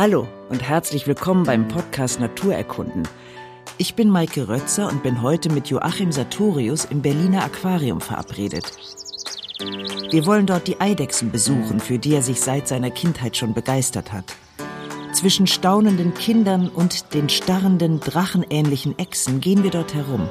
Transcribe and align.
Hallo 0.00 0.26
und 0.48 0.66
herzlich 0.66 1.06
willkommen 1.06 1.44
beim 1.44 1.68
Podcast 1.68 2.20
Naturerkunden. 2.20 3.06
Ich 3.76 3.96
bin 3.96 4.08
Maike 4.08 4.48
Rötzer 4.48 4.88
und 4.88 5.02
bin 5.02 5.20
heute 5.20 5.50
mit 5.50 5.68
Joachim 5.68 6.10
Sartorius 6.10 6.86
im 6.86 7.02
Berliner 7.02 7.44
Aquarium 7.44 8.00
verabredet. 8.00 8.64
Wir 10.10 10.24
wollen 10.24 10.46
dort 10.46 10.68
die 10.68 10.80
Eidechsen 10.80 11.30
besuchen, 11.30 11.80
für 11.80 11.98
die 11.98 12.14
er 12.14 12.22
sich 12.22 12.40
seit 12.40 12.66
seiner 12.66 12.90
Kindheit 12.90 13.36
schon 13.36 13.52
begeistert 13.52 14.10
hat. 14.10 14.24
Zwischen 15.12 15.46
staunenden 15.46 16.14
Kindern 16.14 16.70
und 16.70 17.12
den 17.12 17.28
starrenden, 17.28 18.00
drachenähnlichen 18.00 18.98
Echsen 18.98 19.42
gehen 19.42 19.62
wir 19.64 19.70
dort 19.70 19.92
herum. 19.92 20.30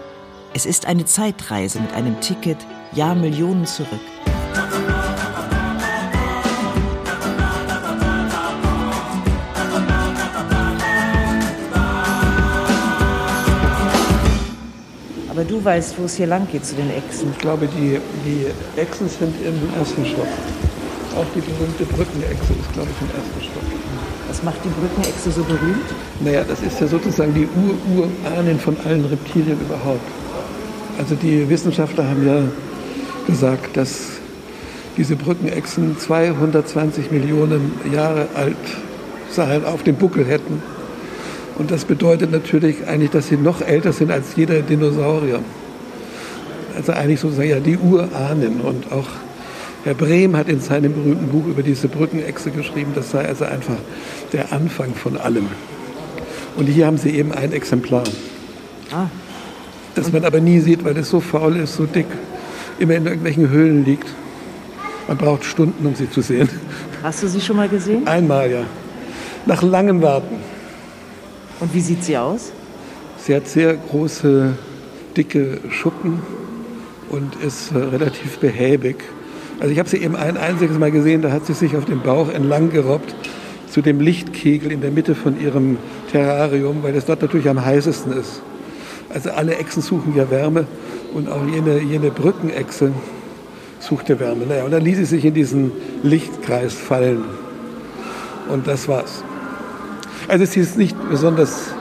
Es 0.56 0.66
ist 0.66 0.88
eine 0.88 1.06
Zeitreise 1.06 1.80
mit 1.80 1.94
einem 1.94 2.20
Ticket, 2.22 2.58
Jahrmillionen 2.94 3.68
zurück. 3.68 4.00
Aber 15.40 15.48
du 15.48 15.64
weißt, 15.64 15.98
wo 15.98 16.04
es 16.04 16.16
hier 16.16 16.28
lang 16.28 16.50
geht 16.52 16.66
zu 16.66 16.76
den 16.76 16.90
Echsen. 16.90 17.30
Ich 17.32 17.38
glaube, 17.38 17.66
die, 17.68 17.98
die 18.26 18.46
Echsen 18.78 19.08
sind 19.08 19.34
im 19.42 19.80
ersten 19.80 20.06
Stock. 20.06 20.28
Auch 21.16 21.26
die 21.34 21.40
berühmte 21.40 21.86
Brückenechse 21.86 22.52
ist, 22.60 22.74
glaube 22.74 22.90
ich, 22.92 23.02
im 23.02 23.08
ersten 23.16 23.42
Stock. 23.50 23.64
Was 24.28 24.44
macht 24.44 24.58
die 24.66 24.68
Brückenechse 24.68 25.32
so 25.32 25.42
berühmt? 25.44 25.86
Naja, 26.20 26.44
das 26.46 26.62
ist 26.62 26.82
ja 26.82 26.88
sozusagen 26.88 27.34
die 27.34 27.48
Ur-Urahnen 27.56 28.60
von 28.60 28.76
allen 28.84 29.06
Reptilien 29.06 29.58
überhaupt. 29.62 30.06
Also 30.98 31.16
die 31.16 31.48
Wissenschaftler 31.48 32.06
haben 32.10 32.28
ja 32.28 32.42
gesagt, 33.26 33.78
dass 33.78 34.20
diese 34.98 35.16
Brückenechsen 35.16 35.98
220 35.98 37.12
Millionen 37.12 37.80
Jahre 37.94 38.28
alt 38.36 38.58
seien, 39.30 39.64
auf 39.64 39.84
dem 39.84 39.96
Buckel 39.96 40.26
hätten. 40.26 40.62
Und 41.60 41.72
das 41.72 41.84
bedeutet 41.84 42.32
natürlich 42.32 42.88
eigentlich, 42.88 43.12
dass 43.12 43.28
sie 43.28 43.36
noch 43.36 43.62
älter 43.62 43.92
sind 43.92 44.12
als 44.12 44.38
jeder 44.38 44.62
Dinosaurier. 44.62 45.42
Also 46.76 46.94
eigentlich 46.94 47.20
sozusagen 47.20 47.50
ja 47.50 47.60
die 47.60 47.78
Urahnen. 47.78 48.62
Und 48.62 48.92
auch 48.94 49.08
Herr 49.84 49.94
Brehm 49.94 50.38
hat 50.38 50.48
in 50.48 50.62
seinem 50.62 50.94
berühmten 50.94 51.28
Buch 51.28 51.46
über 51.48 51.62
diese 51.62 51.90
Brückenechse 51.90 52.52
geschrieben, 52.52 52.94
das 52.96 53.12
sei 53.12 53.26
also 53.26 53.44
einfach 53.44 53.76
der 54.32 54.54
Anfang 54.54 54.94
von 54.96 55.18
allem. 55.18 55.48
Und 56.56 56.68
hier 56.68 56.86
haben 56.86 56.98
sie 56.98 57.10
eben 57.10 57.34
ein 57.34 57.52
Exemplar. 57.52 58.04
Ah. 58.94 59.08
Das 59.96 60.14
man 60.14 60.24
aber 60.24 60.40
nie 60.40 60.62
sieht, 60.62 60.86
weil 60.86 60.96
es 60.98 61.10
so 61.10 61.20
faul 61.20 61.58
ist, 61.58 61.76
so 61.76 61.86
dick, 61.86 62.08
immer 62.80 62.96
in 62.96 63.06
irgendwelchen 63.06 63.50
Höhlen 63.50 63.84
liegt. 63.84 64.08
Man 65.10 65.18
braucht 65.18 65.44
Stunden, 65.44 65.86
um 65.86 65.94
sie 65.94 66.10
zu 66.10 66.22
sehen. 66.22 66.48
Hast 67.04 67.22
du 67.22 67.28
sie 67.28 67.42
schon 67.42 67.58
mal 67.58 67.68
gesehen? 67.68 68.08
Einmal, 68.08 68.50
ja. 68.50 68.64
Nach 69.46 69.62
langem 69.62 70.02
Warten. 70.02 70.38
Und 71.60 71.74
wie 71.74 71.82
sieht 71.82 72.04
sie 72.04 72.18
aus? 72.18 72.52
Sie 73.18 73.36
hat 73.36 73.48
sehr 73.48 73.76
große, 73.76 74.54
dicke 75.18 75.60
Schuppen 75.70 76.22
und 77.10 77.36
ist 77.44 77.72
äh, 77.72 77.78
relativ 77.78 78.38
behäbig. 78.40 78.98
Also 79.60 79.74
ich 79.74 79.80
habe 79.80 79.90
sie 79.90 79.98
eben 79.98 80.16
ein 80.16 80.38
einziges 80.38 80.78
Mal 80.78 80.92
gesehen, 80.92 81.22
da 81.22 81.32
hat 81.32 81.46
sie 81.46 81.54
sich 81.54 81.76
auf 81.76 81.84
dem 81.86 82.02
Bauch 82.02 82.30
entlang 82.30 82.72
gerobbt 82.72 83.14
zu 83.70 83.82
dem 83.82 84.00
Lichtkegel 84.00 84.72
in 84.72 84.82
der 84.82 84.92
Mitte 84.92 85.16
von 85.16 85.40
ihrem 85.40 85.78
Terrarium, 86.12 86.82
weil 86.82 86.96
es 86.96 87.06
dort 87.06 87.22
natürlich 87.22 87.50
am 87.50 87.64
heißesten 87.64 88.14
ist. 88.14 88.42
Also 89.14 89.32
alle 89.32 89.56
Echsen 89.56 89.82
suchen 89.82 90.16
ja 90.16 90.30
Wärme 90.32 90.66
und 91.14 91.30
auch 91.30 91.46
jene, 91.46 91.80
jene 91.80 92.10
Brückenechse 92.10 92.94
suchte 93.80 94.20
Wärme. 94.20 94.46
Naja, 94.46 94.64
und 94.64 94.72
dann 94.72 94.84
ließ 94.84 94.98
sie 94.98 95.06
sich 95.06 95.26
in 95.26 95.34
diesen 95.34 95.72
Lichtkreis 96.04 96.74
fallen. 96.74 97.24
Und 98.50 98.68
das 98.68 98.88
war's. 98.88 99.24
Also 100.30 100.46
sie 100.46 100.60
ist 100.60 100.78
nicht 100.78 100.96
besonders 101.10 101.72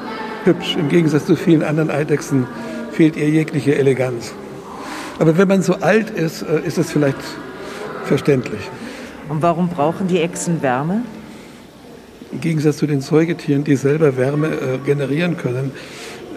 hübsch. 0.45 0.75
Im 0.77 0.89
Gegensatz 0.89 1.27
zu 1.27 1.37
vielen 1.37 1.63
anderen 1.63 1.91
Eidechsen 1.91 2.47
fehlt 2.93 3.15
ihr 3.15 3.29
jegliche 3.29 3.75
Eleganz. 3.75 4.33
Aber 5.19 5.37
wenn 5.37 5.49
man 5.49 5.61
so 5.61 5.75
alt 5.75 6.09
ist, 6.09 6.41
äh, 6.41 6.63
ist 6.67 6.79
das 6.79 6.91
vielleicht 6.91 7.19
verständlich. 8.05 8.63
Und 9.29 9.43
warum 9.43 9.69
brauchen 9.69 10.09
die 10.09 10.23
Echsen 10.23 10.63
Wärme? 10.63 11.03
Im 12.33 12.41
Gegensatz 12.41 12.79
zu 12.79 12.87
den 12.87 13.03
Säugetieren, 13.03 13.65
die 13.65 13.77
selber 13.77 14.17
Wärme 14.17 14.47
äh, 14.47 14.79
generieren 14.83 15.37
können, 15.37 15.73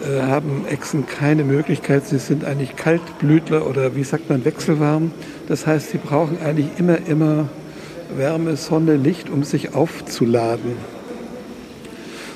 äh, 0.03 0.23
haben 0.23 0.66
Echsen 0.67 1.05
keine 1.05 1.45
Möglichkeit. 1.45 2.05
Sie 2.07 2.17
sind 2.17 2.44
eigentlich 2.44 2.75
Kaltblütler 2.75 3.66
oder 3.66 3.95
wie 3.95 4.03
sagt 4.03 4.29
man, 4.29 4.44
wechselwarm. 4.44 5.11
Das 5.47 5.66
heißt, 5.66 5.91
sie 5.91 5.97
brauchen 5.97 6.39
eigentlich 6.44 6.67
immer, 6.77 6.97
immer 7.07 7.47
Wärme, 8.17 8.57
Sonne, 8.57 8.97
Licht, 8.97 9.29
um 9.29 9.44
sich 9.45 9.73
aufzuladen. 9.73 10.75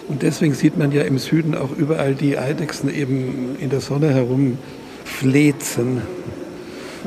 Und 0.07 0.21
deswegen 0.21 0.53
sieht 0.53 0.77
man 0.77 0.91
ja 0.91 1.01
im 1.03 1.17
Süden 1.17 1.55
auch 1.55 1.71
überall 1.75 2.13
die 2.13 2.37
Eidechsen 2.37 2.93
eben 2.93 3.55
in 3.59 3.69
der 3.69 3.81
Sonne 3.81 4.13
herumflezen. 4.13 6.01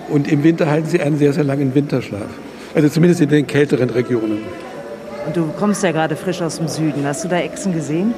Und 0.09 0.31
im 0.31 0.43
Winter 0.43 0.69
halten 0.69 0.89
sie 0.89 1.01
einen 1.01 1.19
sehr, 1.19 1.33
sehr 1.33 1.45
langen 1.45 1.75
Winterschlaf. 1.75 2.29
Also 2.75 2.89
zumindest 2.89 3.21
in 3.21 3.29
den 3.29 3.47
kälteren 3.47 3.91
Regionen. 3.91 4.39
Und 5.27 5.37
du 5.37 5.47
kommst 5.59 5.83
ja 5.83 5.93
gerade 5.93 6.17
frisch 6.17 6.43
aus 6.43 6.57
dem 6.57 6.69
Süden. 6.69 7.05
Hast 7.05 7.25
du 7.25 7.29
da 7.29 7.39
Echsen 7.39 7.73
gesehen? 7.73 8.15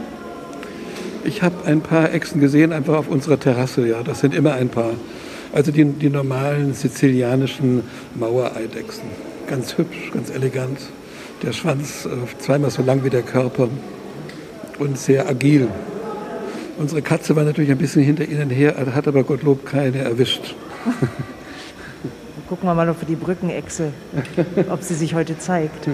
Ich 1.24 1.42
habe 1.42 1.56
ein 1.66 1.82
paar 1.82 2.14
Echsen 2.14 2.40
gesehen, 2.40 2.72
einfach 2.72 2.96
auf 2.96 3.08
unserer 3.08 3.38
Terrasse, 3.38 3.86
ja. 3.86 4.02
Das 4.02 4.20
sind 4.20 4.34
immer 4.34 4.54
ein 4.54 4.68
paar. 4.68 4.92
Also 5.52 5.72
die, 5.72 5.84
die 5.84 6.08
normalen 6.08 6.72
sizilianischen 6.72 7.82
Mauereidechsen. 8.14 9.04
Ganz 9.48 9.76
hübsch, 9.76 10.12
ganz 10.14 10.30
elegant. 10.30 10.78
Der 11.42 11.52
Schwanz 11.52 12.06
äh, 12.06 12.10
zweimal 12.38 12.70
so 12.70 12.82
lang 12.82 13.04
wie 13.04 13.10
der 13.10 13.22
Körper 13.22 13.68
und 14.80 14.98
sehr 14.98 15.28
agil. 15.28 15.68
Unsere 16.78 17.02
Katze 17.02 17.36
war 17.36 17.44
natürlich 17.44 17.70
ein 17.70 17.78
bisschen 17.78 18.02
hinter 18.02 18.24
ihnen 18.24 18.50
her, 18.50 18.74
hat 18.94 19.06
aber 19.06 19.22
Gottlob 19.22 19.66
keine 19.66 19.98
erwischt. 19.98 20.54
Gucken 22.48 22.68
wir 22.68 22.74
mal 22.74 22.88
auf 22.88 22.96
die 23.06 23.14
Brückenechse, 23.14 23.92
ob 24.70 24.82
sie 24.82 24.94
sich 24.94 25.14
heute 25.14 25.38
zeigt. 25.38 25.88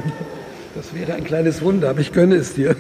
Das 0.75 0.95
wäre 0.95 1.15
ein 1.15 1.25
kleines 1.25 1.61
Wunder, 1.61 1.91
aber 1.91 2.01
ich 2.01 2.13
gönne 2.13 2.37
es 2.37 2.55
dir. 2.55 2.77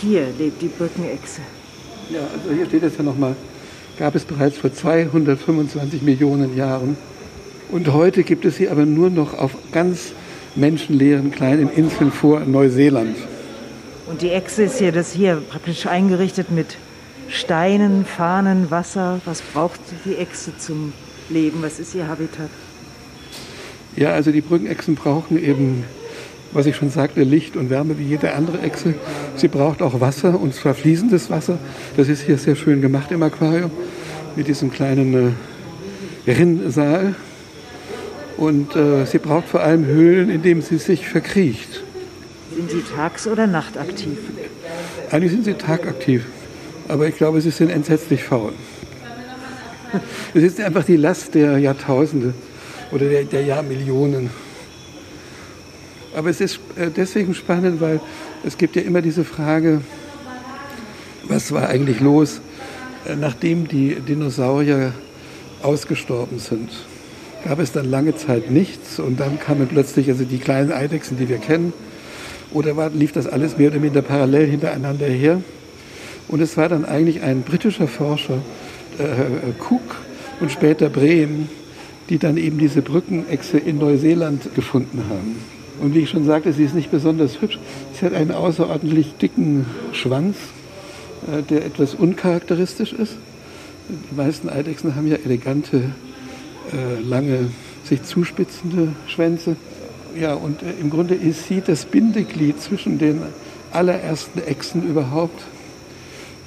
Hier 0.00 0.26
lebt 0.38 0.62
die 0.62 0.68
Brückenechse. 0.68 1.40
Ja, 2.10 2.20
also 2.20 2.54
hier 2.54 2.66
steht 2.66 2.82
es 2.82 2.96
ja 2.96 3.02
nochmal, 3.02 3.34
gab 3.98 4.14
es 4.14 4.24
bereits 4.24 4.58
vor 4.58 4.72
225 4.72 6.02
Millionen 6.02 6.56
Jahren. 6.56 6.96
Und 7.70 7.92
heute 7.92 8.22
gibt 8.22 8.44
es 8.44 8.56
sie 8.56 8.68
aber 8.68 8.84
nur 8.86 9.10
noch 9.10 9.34
auf 9.38 9.52
ganz 9.72 10.12
menschenleeren 10.56 11.30
kleinen 11.30 11.70
Inseln 11.70 12.12
vor 12.12 12.40
Neuseeland. 12.40 13.16
Und 14.06 14.22
die 14.22 14.30
Echse 14.30 14.64
ist 14.64 14.78
hier, 14.78 14.92
das 14.92 15.12
hier 15.12 15.40
praktisch 15.48 15.86
eingerichtet 15.86 16.50
mit 16.50 16.76
Steinen, 17.28 18.04
Fahnen, 18.04 18.70
Wasser. 18.70 19.20
Was 19.24 19.40
braucht 19.40 19.80
die 20.04 20.16
Echse 20.16 20.56
zum 20.58 20.92
Leben? 21.28 21.62
Was 21.62 21.78
ist 21.78 21.94
ihr 21.94 22.08
Habitat? 22.08 22.50
Ja, 23.96 24.10
also 24.10 24.32
die 24.32 24.40
Brückenechsen 24.40 24.96
brauchen 24.96 25.42
eben, 25.42 25.84
was 26.52 26.66
ich 26.66 26.74
schon 26.74 26.90
sagte, 26.90 27.22
Licht 27.22 27.56
und 27.56 27.70
Wärme 27.70 27.98
wie 27.98 28.04
jede 28.04 28.34
andere 28.34 28.60
Echse. 28.62 28.94
Sie 29.36 29.48
braucht 29.48 29.82
auch 29.82 30.00
Wasser 30.00 30.40
und 30.40 30.54
zwar 30.54 30.74
fließendes 30.74 31.30
Wasser. 31.30 31.58
Das 31.96 32.08
ist 32.08 32.22
hier 32.22 32.38
sehr 32.38 32.56
schön 32.56 32.80
gemacht 32.80 33.12
im 33.12 33.22
Aquarium 33.22 33.70
mit 34.34 34.48
diesem 34.48 34.72
kleinen 34.72 35.36
äh, 36.26 36.30
Rinnsaal. 36.30 37.14
Und 38.40 38.74
äh, 38.74 39.04
sie 39.04 39.18
braucht 39.18 39.48
vor 39.48 39.60
allem 39.60 39.84
Höhlen, 39.84 40.30
in 40.30 40.40
denen 40.40 40.62
sie 40.62 40.78
sich 40.78 41.06
verkriecht. 41.06 41.82
Sind 42.56 42.70
sie 42.70 42.80
tags- 42.80 43.26
oder 43.26 43.46
nachtaktiv? 43.46 44.16
Eigentlich 45.10 45.32
sind 45.32 45.44
sie 45.44 45.52
tagaktiv. 45.52 46.24
Aber 46.88 47.06
ich 47.06 47.16
glaube, 47.16 47.42
sie 47.42 47.50
sind 47.50 47.68
entsetzlich 47.70 48.24
faul. 48.24 48.54
Es 50.32 50.42
ist 50.42 50.60
einfach 50.60 50.84
die 50.84 50.96
Last 50.96 51.34
der 51.34 51.58
Jahrtausende 51.58 52.32
oder 52.92 53.10
der, 53.10 53.24
der 53.24 53.42
Jahrmillionen. 53.42 54.30
Aber 56.16 56.30
es 56.30 56.40
ist 56.40 56.60
äh, 56.76 56.88
deswegen 56.90 57.34
spannend, 57.34 57.82
weil 57.82 58.00
es 58.42 58.56
gibt 58.56 58.74
ja 58.74 58.82
immer 58.82 59.02
diese 59.02 59.24
Frage, 59.24 59.82
was 61.24 61.52
war 61.52 61.68
eigentlich 61.68 62.00
los, 62.00 62.40
äh, 63.04 63.16
nachdem 63.16 63.68
die 63.68 63.96
Dinosaurier 63.96 64.94
ausgestorben 65.60 66.38
sind 66.38 66.70
gab 67.44 67.58
es 67.58 67.72
dann 67.72 67.90
lange 67.90 68.16
Zeit 68.16 68.50
nichts 68.50 68.98
und 68.98 69.20
dann 69.20 69.38
kamen 69.38 69.66
plötzlich 69.66 70.08
also 70.08 70.24
die 70.24 70.38
kleinen 70.38 70.72
Eidechsen, 70.72 71.16
die 71.18 71.28
wir 71.28 71.38
kennen. 71.38 71.72
Oder 72.52 72.76
war, 72.76 72.90
lief 72.90 73.12
das 73.12 73.26
alles 73.26 73.58
mehr 73.58 73.70
oder 73.70 73.80
minder 73.80 74.02
parallel 74.02 74.48
hintereinander 74.48 75.06
her? 75.06 75.40
Und 76.28 76.40
es 76.40 76.56
war 76.56 76.68
dann 76.68 76.84
eigentlich 76.84 77.22
ein 77.22 77.42
britischer 77.42 77.88
Forscher, 77.88 78.38
äh, 78.98 79.52
Cook 79.58 79.96
und 80.40 80.50
später 80.50 80.88
Brehm, 80.88 81.48
die 82.08 82.18
dann 82.18 82.36
eben 82.36 82.58
diese 82.58 82.82
Brückenechse 82.82 83.58
in 83.58 83.78
Neuseeland 83.78 84.54
gefunden 84.54 85.04
haben. 85.08 85.36
Und 85.80 85.94
wie 85.94 86.00
ich 86.00 86.10
schon 86.10 86.26
sagte, 86.26 86.52
sie 86.52 86.64
ist 86.64 86.74
nicht 86.74 86.90
besonders 86.90 87.40
hübsch. 87.40 87.58
Sie 87.98 88.04
hat 88.04 88.14
einen 88.14 88.32
außerordentlich 88.32 89.14
dicken 89.14 89.66
Schwanz, 89.92 90.36
äh, 91.26 91.42
der 91.42 91.64
etwas 91.64 91.94
uncharakteristisch 91.94 92.92
ist. 92.92 93.14
Die 93.88 94.14
meisten 94.14 94.48
Eidechsen 94.48 94.94
haben 94.94 95.06
ja 95.06 95.16
elegante 95.24 95.92
äh, 96.72 97.00
lange 97.02 97.50
sich 97.84 98.02
zuspitzende 98.02 98.88
Schwänze. 99.06 99.56
Ja, 100.18 100.34
und 100.34 100.62
äh, 100.62 100.72
im 100.80 100.90
Grunde 100.90 101.14
ist 101.14 101.46
sie 101.48 101.62
das 101.64 101.84
Bindeglied 101.84 102.60
zwischen 102.60 102.98
den 102.98 103.22
allerersten 103.72 104.42
Echsen 104.42 104.86
überhaupt 104.86 105.42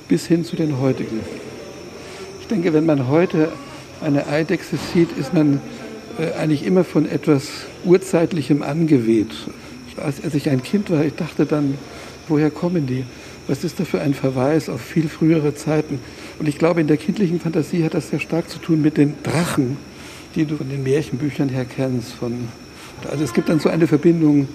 bis 0.08 0.25
hin 0.28 0.44
zu 0.44 0.56
den 0.56 0.80
heutigen. 0.80 1.22
Ich 2.42 2.48
denke, 2.48 2.74
wenn 2.74 2.86
man 2.86 3.08
heute 3.08 3.52
eine 4.02 4.28
Eidechse 4.28 4.78
sieht, 4.94 5.18
ist 5.18 5.34
man 5.34 5.62
äh, 6.20 6.34
eigentlich 6.34 6.66
immer 6.66 6.84
von 6.84 7.10
etwas 7.10 7.50
Urzeitlichem 7.86 8.62
angeweht. 8.62 9.31
Als, 9.98 10.24
als 10.24 10.36
ich 10.36 10.50
ein 10.50 10.62
Kind 10.62 10.90
war, 10.90 11.04
ich 11.04 11.16
dachte 11.16 11.46
dann, 11.46 11.78
woher 12.28 12.52
kommen 12.52 12.86
die? 12.86 13.06
Was 13.48 13.64
ist 13.64 13.80
da 13.80 13.86
für 13.86 14.02
ein 14.02 14.14
Verweis 14.14 14.70
auf 14.70 14.81
viel 14.81 15.10
frühere 15.10 15.56
Zeiten? 15.56 16.00
Und 16.40 16.48
ich 16.48 16.58
glaube, 16.58 16.81
in 16.81 16.88
der 16.88 16.98
kindlichen 16.98 17.40
Fantasie 17.40 17.84
hat 17.84 17.94
das 17.94 18.10
sehr 18.10 18.20
stark 18.20 18.50
zu 18.50 18.60
tun 18.60 18.81
mit 18.81 18.98
den 18.98 19.16
Drachen, 19.24 19.78
die 20.36 20.46
du 20.46 20.58
von 20.58 20.70
den 20.70 20.84
Märchenbüchern 20.84 21.50
her 21.50 21.66
kennst. 21.66 22.14
Von, 22.14 22.48
also 23.10 23.24
es 23.24 23.34
gibt 23.34 23.50
dann 23.50 23.60
so 23.60 23.70
eine 23.70 23.88
Verbindung 23.88 24.48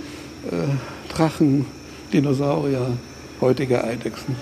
äh, 0.51 1.13
Drachen, 1.13 1.67
Dinosaurier, 2.13 2.97
heutige 3.41 3.83
Eidechsen. 3.85 4.37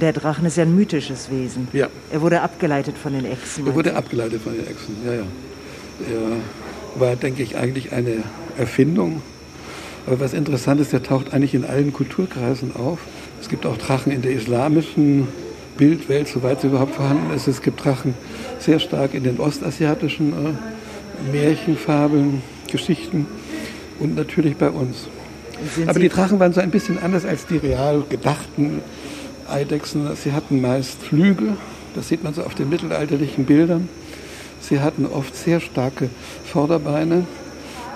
Der 0.00 0.12
Drachen 0.12 0.46
ist 0.46 0.56
ja 0.56 0.62
ein 0.62 0.74
mythisches 0.74 1.30
Wesen. 1.30 1.68
Ja. 1.72 1.88
Er 2.10 2.22
wurde 2.22 2.40
abgeleitet 2.40 2.96
von 2.96 3.12
den 3.12 3.26
Echsen. 3.26 3.66
Er 3.66 3.74
wurde 3.74 3.94
abgeleitet 3.94 4.40
von 4.42 4.54
den 4.54 4.66
Echsen, 4.66 4.96
ja, 5.04 5.12
ja. 5.14 5.24
Er 6.10 7.00
war, 7.00 7.16
denke 7.16 7.42
ich, 7.42 7.56
eigentlich 7.56 7.92
eine 7.92 8.22
Erfindung. 8.56 9.20
Aber 10.06 10.20
was 10.20 10.32
interessant 10.32 10.80
ist, 10.80 10.92
der 10.92 11.02
taucht 11.02 11.32
eigentlich 11.32 11.54
in 11.54 11.64
allen 11.64 11.92
Kulturkreisen 11.92 12.74
auf. 12.74 13.00
Es 13.40 13.48
gibt 13.48 13.66
auch 13.66 13.76
Drachen 13.76 14.10
in 14.12 14.22
der 14.22 14.32
islamischen 14.32 15.28
Bildwelt, 15.82 16.28
soweit 16.28 16.60
sie 16.60 16.68
überhaupt 16.68 16.94
vorhanden 16.94 17.34
ist. 17.34 17.48
Es 17.48 17.60
gibt 17.60 17.84
Drachen 17.84 18.14
sehr 18.60 18.78
stark 18.78 19.14
in 19.14 19.24
den 19.24 19.40
ostasiatischen 19.40 20.32
äh, 20.32 21.32
Märchenfabeln, 21.32 22.40
Geschichten 22.70 23.26
und 23.98 24.14
natürlich 24.14 24.56
bei 24.56 24.70
uns. 24.70 25.08
Aber 25.88 25.98
die 25.98 26.08
Drachen 26.08 26.38
waren 26.38 26.52
so 26.52 26.60
ein 26.60 26.70
bisschen 26.70 27.02
anders 27.02 27.24
als 27.24 27.46
die 27.46 27.56
real 27.56 28.04
gedachten 28.08 28.80
Eidechsen. 29.50 30.08
Sie 30.14 30.30
hatten 30.30 30.60
meist 30.60 31.02
Flügel, 31.02 31.56
das 31.96 32.06
sieht 32.06 32.22
man 32.22 32.32
so 32.32 32.44
auf 32.44 32.54
den 32.54 32.68
mittelalterlichen 32.68 33.44
Bildern. 33.44 33.88
Sie 34.60 34.78
hatten 34.78 35.04
oft 35.04 35.34
sehr 35.34 35.58
starke 35.58 36.10
Vorderbeine 36.44 37.26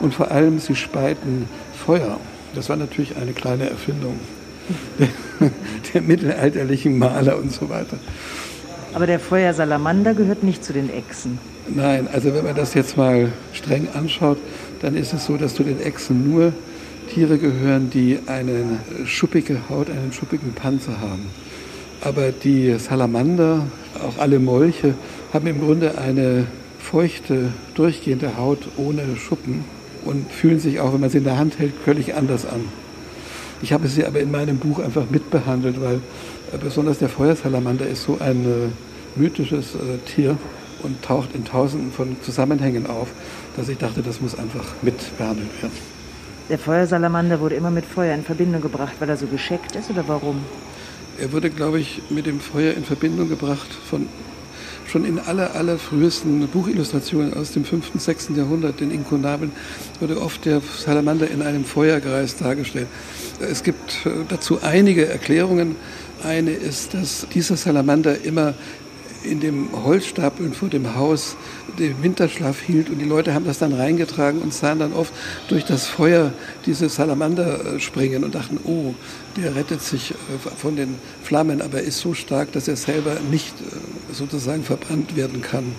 und 0.00 0.12
vor 0.12 0.32
allem 0.32 0.58
sie 0.58 0.74
speiten 0.74 1.48
Feuer. 1.86 2.18
Das 2.52 2.68
war 2.68 2.74
natürlich 2.74 3.16
eine 3.16 3.32
kleine 3.32 3.70
Erfindung 3.70 4.18
der, 4.98 5.50
der 5.92 6.02
mittelalterlichen 6.02 6.98
Maler 6.98 7.38
und 7.38 7.52
so 7.52 7.68
weiter. 7.68 7.98
Aber 8.94 9.06
der 9.06 9.20
Feuersalamander 9.20 10.14
gehört 10.14 10.42
nicht 10.42 10.64
zu 10.64 10.72
den 10.72 10.88
Echsen. 10.88 11.38
Nein, 11.68 12.08
also 12.10 12.32
wenn 12.32 12.44
man 12.44 12.54
das 12.54 12.74
jetzt 12.74 12.96
mal 12.96 13.32
streng 13.52 13.88
anschaut, 13.92 14.38
dann 14.80 14.96
ist 14.96 15.12
es 15.12 15.26
so, 15.26 15.36
dass 15.36 15.54
zu 15.54 15.64
den 15.64 15.80
Echsen 15.80 16.30
nur 16.30 16.52
Tiere 17.12 17.38
gehören, 17.38 17.90
die 17.90 18.18
eine 18.26 18.78
schuppige 19.04 19.68
Haut, 19.68 19.90
einen 19.90 20.12
schuppigen 20.12 20.52
Panzer 20.52 21.00
haben. 21.00 21.26
Aber 22.00 22.30
die 22.32 22.78
Salamander, 22.78 23.66
auch 24.02 24.18
alle 24.18 24.38
Molche, 24.38 24.94
haben 25.32 25.46
im 25.46 25.60
Grunde 25.60 25.98
eine 25.98 26.46
feuchte, 26.78 27.52
durchgehende 27.74 28.36
Haut 28.36 28.68
ohne 28.76 29.02
Schuppen 29.16 29.64
und 30.04 30.30
fühlen 30.30 30.60
sich 30.60 30.80
auch, 30.80 30.92
wenn 30.92 31.00
man 31.00 31.10
sie 31.10 31.18
in 31.18 31.24
der 31.24 31.38
Hand 31.38 31.58
hält, 31.58 31.72
völlig 31.84 32.14
anders 32.14 32.46
an. 32.46 32.64
Ich 33.62 33.72
habe 33.72 33.88
sie 33.88 34.04
aber 34.04 34.20
in 34.20 34.30
meinem 34.30 34.58
Buch 34.58 34.80
einfach 34.80 35.04
mitbehandelt, 35.10 35.80
weil 35.80 36.00
äh, 36.52 36.58
besonders 36.58 36.98
der 36.98 37.08
Feuersalamander 37.08 37.86
ist 37.86 38.02
so 38.02 38.18
ein 38.20 38.44
äh, 38.44 39.18
mythisches 39.18 39.74
äh, 39.74 39.98
Tier 40.06 40.36
und 40.82 41.02
taucht 41.02 41.34
in 41.34 41.44
tausenden 41.44 41.90
von 41.90 42.16
Zusammenhängen 42.22 42.86
auf, 42.86 43.08
dass 43.56 43.68
ich 43.68 43.78
dachte, 43.78 44.02
das 44.02 44.20
muss 44.20 44.38
einfach 44.38 44.64
mitbehandelt 44.82 45.62
werden. 45.62 45.96
Der 46.48 46.58
Feuersalamander 46.58 47.40
wurde 47.40 47.56
immer 47.56 47.70
mit 47.70 47.84
Feuer 47.84 48.14
in 48.14 48.22
Verbindung 48.22 48.62
gebracht, 48.62 48.92
weil 49.00 49.08
er 49.08 49.16
so 49.16 49.26
gescheckt 49.26 49.74
ist 49.74 49.90
oder 49.90 50.04
warum? 50.06 50.36
Er 51.18 51.32
wurde, 51.32 51.50
glaube 51.50 51.80
ich, 51.80 52.02
mit 52.10 52.26
dem 52.26 52.40
Feuer 52.40 52.74
in 52.74 52.84
Verbindung 52.84 53.28
gebracht 53.28 53.68
von 53.88 54.06
schon 54.88 55.04
in 55.04 55.18
aller, 55.18 55.54
aller 55.54 55.78
frühesten 55.78 56.46
Buchillustrationen 56.48 57.34
aus 57.34 57.52
dem 57.52 57.64
5., 57.64 57.92
6. 57.96 58.30
Jahrhundert, 58.36 58.80
den 58.80 58.90
Inkunabeln, 58.90 59.52
wurde 60.00 60.20
oft 60.20 60.44
der 60.44 60.60
Salamander 60.60 61.30
in 61.30 61.42
einem 61.42 61.64
Feuerkreis 61.64 62.36
dargestellt. 62.36 62.88
Es 63.40 63.62
gibt 63.62 64.06
dazu 64.28 64.62
einige 64.62 65.06
Erklärungen. 65.06 65.76
Eine 66.22 66.52
ist, 66.52 66.94
dass 66.94 67.26
dieser 67.32 67.56
Salamander 67.56 68.24
immer 68.24 68.54
in 69.22 69.40
dem 69.40 69.68
Holzstapeln 69.84 70.52
vor 70.52 70.68
dem 70.68 70.94
Haus 70.94 71.36
den 71.78 72.02
Winterschlaf 72.02 72.60
hielt 72.60 72.90
und 72.90 72.98
die 72.98 73.04
Leute 73.04 73.34
haben 73.34 73.44
das 73.44 73.58
dann 73.58 73.72
reingetragen 73.72 74.40
und 74.40 74.54
sahen 74.54 74.78
dann 74.78 74.92
oft 74.92 75.12
durch 75.48 75.64
das 75.64 75.86
Feuer 75.86 76.32
diese 76.64 76.88
Salamander 76.88 77.76
äh, 77.76 77.80
springen 77.80 78.24
und 78.24 78.34
dachten, 78.34 78.58
oh, 78.64 78.94
der 79.36 79.54
rettet 79.54 79.82
sich 79.82 80.12
äh, 80.12 80.14
von 80.56 80.76
den 80.76 80.96
Flammen, 81.22 81.60
aber 81.60 81.78
er 81.78 81.84
ist 81.84 81.98
so 81.98 82.14
stark, 82.14 82.52
dass 82.52 82.68
er 82.68 82.76
selber 82.76 83.16
nicht 83.30 83.54
äh, 83.60 84.14
sozusagen 84.14 84.62
verbrannt 84.62 85.16
werden 85.16 85.42
kann. 85.42 85.72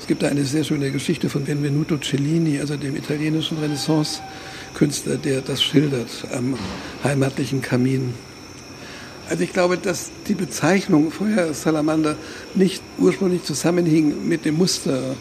Es 0.00 0.06
gibt 0.06 0.22
da 0.22 0.28
eine 0.28 0.44
sehr 0.44 0.64
schöne 0.64 0.90
Geschichte 0.90 1.28
von 1.28 1.44
Benvenuto 1.44 1.96
Cellini, 1.98 2.58
also 2.60 2.76
dem 2.76 2.96
italienischen 2.96 3.58
Renaissance-Künstler, 3.58 5.16
der 5.16 5.42
das 5.42 5.62
schildert 5.62 6.08
am 6.32 6.58
heimatlichen 7.04 7.62
Kamin. 7.62 8.14
Also 9.32 9.44
ich 9.44 9.52
glaube, 9.52 9.78
dass 9.78 10.10
die 10.28 10.34
Bezeichnung 10.34 11.10
Feuersalamander 11.10 12.16
nicht 12.54 12.81
ursprünglich 12.98 13.44
zusammenhing 13.44 14.28
mit 14.28 14.44
dem 14.44 14.56
Muster 14.56 15.16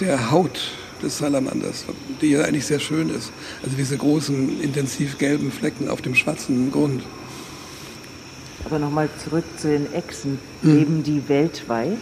der 0.00 0.30
Haut 0.30 0.72
des 1.02 1.18
Salamanders, 1.18 1.84
die 2.20 2.28
ja 2.28 2.42
eigentlich 2.42 2.66
sehr 2.66 2.80
schön 2.80 3.10
ist. 3.10 3.32
Also 3.62 3.76
diese 3.76 3.96
großen, 3.96 4.60
intensiv 4.60 5.18
gelben 5.18 5.50
Flecken 5.50 5.88
auf 5.88 6.00
dem 6.00 6.14
schwarzen 6.14 6.70
Grund. 6.70 7.02
Aber 8.64 8.78
nochmal 8.78 9.08
zurück 9.22 9.44
zu 9.56 9.68
den 9.68 9.92
Echsen. 9.92 10.38
Hm. 10.62 10.76
Leben 10.76 11.02
die 11.02 11.28
weltweit? 11.28 11.98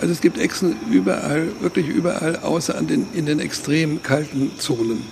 Also 0.00 0.12
es 0.12 0.20
gibt 0.20 0.38
Echsen 0.38 0.76
überall, 0.90 1.48
wirklich 1.60 1.88
überall, 1.88 2.36
außer 2.36 2.76
an 2.76 2.86
den, 2.86 3.06
in 3.14 3.26
den 3.26 3.40
extrem 3.40 4.02
kalten 4.02 4.52
Zonen. 4.58 5.02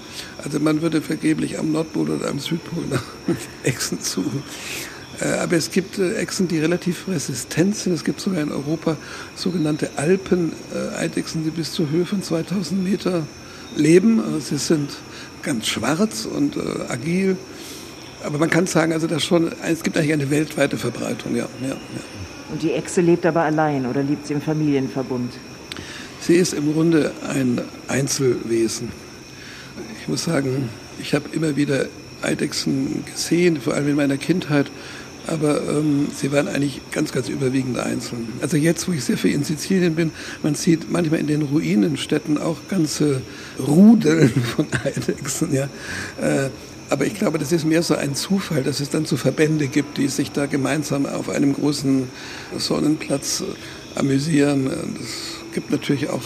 Also 0.43 0.61
man 0.61 0.81
würde 0.81 1.03
vergeblich 1.03 1.59
am 1.59 1.73
Nordpol 1.73 2.11
oder 2.11 2.29
am 2.29 2.39
Südpol 2.39 2.85
nach 2.89 3.03
Echsen 3.65 3.99
suchen. 4.01 4.45
Äh, 5.21 5.29
aber 5.39 5.57
es 5.57 5.71
gibt 5.71 5.99
äh, 5.99 6.17
Echsen, 6.17 6.49
die 6.49 6.59
relativ 6.59 7.09
resistent 7.09 7.77
sind. 7.77 7.93
Es 7.93 8.05
gibt 8.05 8.21
sogar 8.21 8.43
in 8.43 8.51
Europa 8.51 8.97
sogenannte 9.35 9.91
Alpen-Eidechsen, 9.97 11.45
die 11.45 11.51
bis 11.51 11.73
zur 11.73 11.91
Höhe 11.91 12.07
von 12.07 12.23
2000 12.23 12.83
Meter 12.83 13.27
leben. 13.77 14.21
Also 14.21 14.41
sie 14.41 14.59
sind 14.59 14.91
ganz 15.43 15.67
schwarz 15.67 16.27
und 16.27 16.57
äh, 16.57 16.61
agil. 16.89 17.37
Aber 18.25 18.39
man 18.39 18.51
kann 18.51 18.67
sagen, 18.67 18.93
also 18.93 19.07
das 19.07 19.25
schon, 19.25 19.53
es 19.65 19.83
gibt 19.83 19.97
eigentlich 19.97 20.13
eine 20.13 20.31
weltweite 20.31 20.77
Verbreitung, 20.77 21.37
ja, 21.37 21.49
ja, 21.63 21.69
ja. 21.69 21.77
Und 22.51 22.63
die 22.63 22.73
Echse 22.73 23.01
lebt 23.01 23.27
aber 23.27 23.43
allein 23.43 23.87
oder 23.87 24.03
lebt 24.03 24.27
sie 24.27 24.35
im 24.35 24.41
Familienverbund? 24.41 25.33
Sie 26.21 26.35
ist 26.35 26.55
im 26.55 26.73
Grunde 26.73 27.13
ein 27.29 27.61
Einzelwesen. 27.89 28.91
Ich 30.01 30.09
muss 30.09 30.25
sagen, 30.25 30.69
ich 31.01 31.15
habe 31.15 31.29
immer 31.33 31.57
wieder 31.57 31.87
Eidechsen 32.23 33.05
gesehen, 33.05 33.61
vor 33.61 33.75
allem 33.75 33.89
in 33.89 33.97
meiner 33.97 34.17
Kindheit 34.17 34.71
aber 35.27 35.61
ähm, 35.69 36.09
sie 36.15 36.33
waren 36.33 36.49
eigentlich 36.49 36.81
ganz, 36.91 37.13
ganz 37.13 37.29
überwiegend 37.29 37.79
einzeln. 37.79 38.29
Also 38.41 38.57
jetzt, 38.57 38.87
wo 38.89 38.93
ich 38.93 39.05
sehr 39.05 39.19
viel 39.19 39.33
in 39.33 39.45
Sizilien 39.45 39.95
bin, 39.95 40.13
man 40.43 40.55
sieht 40.55 40.91
manchmal 40.91 41.21
in 41.21 41.27
den 41.27 41.43
Ruinenstädten 41.43 42.39
auch 42.39 42.57
ganze 42.69 43.23
Rudeln 43.59 44.31
von 44.57 44.67
Eidechsen. 44.85 45.53
Ja. 45.53 45.65
Äh, 46.21 46.51
aber 46.89 47.05
ich 47.05 47.15
glaube, 47.15 47.39
das 47.39 47.51
ist 47.51 47.65
mehr 47.65 47.83
so 47.83 47.97
ein 47.97 48.15
Zufall, 48.15 48.63
dass 48.63 48.81
es 48.81 48.91
dann 48.91 49.07
so 49.07 49.17
Verbände 49.17 49.67
gibt, 49.67 49.99
die 49.99 50.07
sich 50.09 50.31
da 50.31 50.47
gemeinsam 50.47 51.07
auf 51.07 51.29
einem 51.29 51.53
großen 51.53 52.09
Sonnenplatz 52.57 53.43
äh, 53.43 53.99
amüsieren. 53.99 54.71
Es 55.01 55.55
gibt 55.55 55.71
natürlich 55.71 56.11
auch 56.11 56.23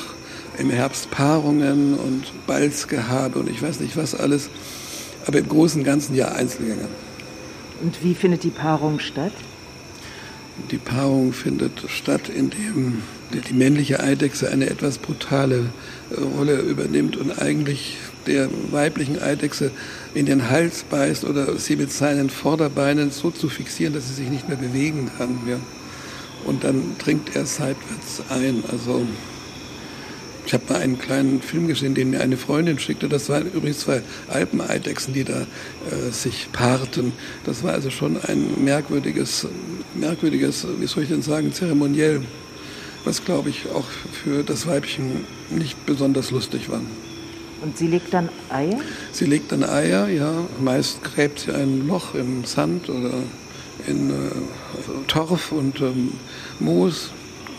im 0.58 0.70
Herbst 0.70 1.10
Paarungen 1.10 1.94
und 1.94 2.24
Balzgehabe 2.46 3.38
und 3.38 3.48
ich 3.48 3.62
weiß 3.62 3.80
nicht 3.80 3.96
was 3.96 4.14
alles. 4.14 4.50
Aber 5.26 5.38
im 5.38 5.48
Großen 5.48 5.80
und 5.80 5.84
Ganzen 5.84 6.14
ja 6.14 6.32
Einzelgänger. 6.32 6.88
Und 7.82 8.02
wie 8.02 8.14
findet 8.14 8.42
die 8.42 8.50
Paarung 8.50 9.00
statt? 9.00 9.32
Die 10.70 10.78
Paarung 10.78 11.32
findet 11.32 11.84
statt, 11.88 12.28
indem 12.28 13.02
die 13.32 13.54
männliche 13.54 14.00
Eidechse 14.00 14.50
eine 14.50 14.68
etwas 14.68 14.98
brutale 14.98 15.70
äh, 16.10 16.20
Rolle 16.20 16.60
übernimmt 16.60 17.16
und 17.16 17.40
eigentlich 17.40 17.96
der 18.26 18.48
weiblichen 18.70 19.20
Eidechse 19.22 19.70
in 20.14 20.26
den 20.26 20.50
Hals 20.50 20.82
beißt 20.82 21.24
oder 21.24 21.56
sie 21.58 21.76
mit 21.76 21.92
seinen 21.92 22.28
Vorderbeinen 22.28 23.10
so 23.10 23.30
zu 23.30 23.48
fixieren, 23.48 23.94
dass 23.94 24.08
sie 24.08 24.14
sich 24.14 24.28
nicht 24.28 24.48
mehr 24.48 24.58
bewegen 24.58 25.10
kann. 25.16 25.38
Ja. 25.48 25.56
Und 26.44 26.64
dann 26.64 26.96
dringt 26.98 27.34
er 27.34 27.46
seitwärts 27.46 28.22
ein. 28.28 28.62
Also 28.70 29.06
ich 30.46 30.54
habe 30.54 30.64
mal 30.68 30.80
einen 30.80 30.98
kleinen 30.98 31.42
Film 31.42 31.68
gesehen, 31.68 31.94
den 31.94 32.10
mir 32.10 32.20
eine 32.20 32.36
Freundin 32.36 32.78
schickte. 32.78 33.08
Das 33.08 33.28
waren 33.28 33.50
übrigens 33.52 33.80
zwei 33.80 34.02
Alpeneidechsen, 34.28 35.14
die 35.14 35.24
da 35.24 35.42
äh, 35.42 36.10
sich 36.10 36.48
paarten. 36.52 37.12
Das 37.44 37.62
war 37.62 37.72
also 37.72 37.90
schon 37.90 38.16
ein 38.22 38.64
merkwürdiges, 38.64 39.46
merkwürdiges, 39.94 40.66
wie 40.78 40.86
soll 40.86 41.04
ich 41.04 41.08
denn 41.08 41.22
sagen, 41.22 41.52
zeremoniell, 41.52 42.22
was 43.04 43.24
glaube 43.24 43.50
ich 43.50 43.68
auch 43.70 43.86
für 44.24 44.42
das 44.42 44.66
Weibchen 44.66 45.24
nicht 45.50 45.86
besonders 45.86 46.30
lustig 46.30 46.70
war. 46.70 46.80
Und 47.62 47.76
sie 47.76 47.88
legt 47.88 48.14
dann 48.14 48.30
Eier? 48.48 48.80
Sie 49.12 49.26
legt 49.26 49.52
dann 49.52 49.64
Eier, 49.64 50.08
ja. 50.08 50.32
Meist 50.60 51.04
gräbt 51.04 51.40
sie 51.40 51.52
ein 51.52 51.86
Loch 51.86 52.14
im 52.14 52.44
Sand 52.44 52.88
oder 52.88 53.12
in 53.86 54.10
äh, 54.10 54.14
Torf 55.06 55.52
und 55.52 55.80
ähm, 55.80 56.12
Moos. 56.58 57.10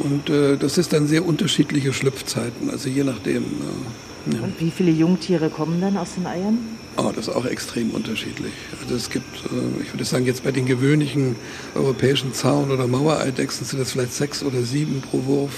Und 0.04 0.30
äh, 0.30 0.58
das 0.58 0.78
ist 0.78 0.94
dann 0.94 1.08
sehr 1.08 1.26
unterschiedliche 1.26 1.94
Schlüpfzeiten, 1.94 2.70
also 2.70 2.90
je 2.90 3.04
nachdem. 3.04 3.44
Äh, 3.44 4.36
ja. 4.36 4.42
Und 4.42 4.60
wie 4.60 4.72
viele 4.72 4.92
Jungtiere 4.92 5.50
kommen 5.50 5.80
dann 5.80 5.98
aus 5.98 6.16
den 6.16 6.26
Eiern? 6.26 6.58
Oh, 6.98 7.12
das 7.16 7.28
ist 7.28 7.36
auch 7.36 7.46
extrem 7.46 7.92
unterschiedlich. 7.92 8.52
Also 8.82 8.96
es 8.96 9.10
gibt, 9.10 9.46
äh, 9.46 9.82
ich 9.84 9.94
würde 9.94 10.06
sagen, 10.06 10.26
jetzt 10.26 10.44
bei 10.44 10.52
den 10.52 10.66
gewöhnlichen 10.66 11.36
europäischen 11.76 12.34
Zaun- 12.34 12.72
oder 12.72 12.88
Mauereidechsen 12.88 13.66
sind 13.66 13.80
das 13.80 13.92
vielleicht 13.92 14.14
sechs 14.14 14.44
oder 14.44 14.62
sieben 14.64 15.02
pro 15.02 15.24
Wurf. 15.26 15.54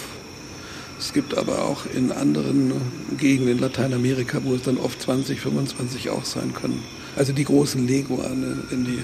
Es 0.99 1.13
gibt 1.13 1.37
aber 1.37 1.63
auch 1.65 1.85
in 1.93 2.11
anderen 2.11 2.73
Gegenden 3.17 3.55
in 3.55 3.59
Lateinamerika, 3.59 4.39
wo 4.43 4.55
es 4.55 4.63
dann 4.63 4.77
oft 4.77 5.01
20, 5.01 5.39
25 5.39 6.09
auch 6.09 6.25
sein 6.25 6.53
können. 6.53 6.83
Also 7.15 7.33
die 7.33 7.43
großen 7.43 7.87
Leguane, 7.87 8.57
wenn 8.69 8.85
die 8.85 8.99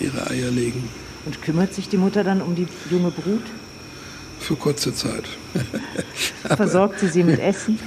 ihre 0.00 0.28
Eier 0.30 0.50
legen. 0.50 0.88
Und 1.26 1.40
kümmert 1.42 1.74
sich 1.74 1.88
die 1.88 1.96
Mutter 1.96 2.24
dann 2.24 2.42
um 2.42 2.54
die 2.54 2.66
junge 2.90 3.10
Brut? 3.10 3.42
Für 4.40 4.56
kurze 4.56 4.94
Zeit. 4.94 5.24
Versorgt 6.56 7.00
sie 7.00 7.08
sie 7.08 7.24
mit 7.24 7.40
Essen? 7.40 7.78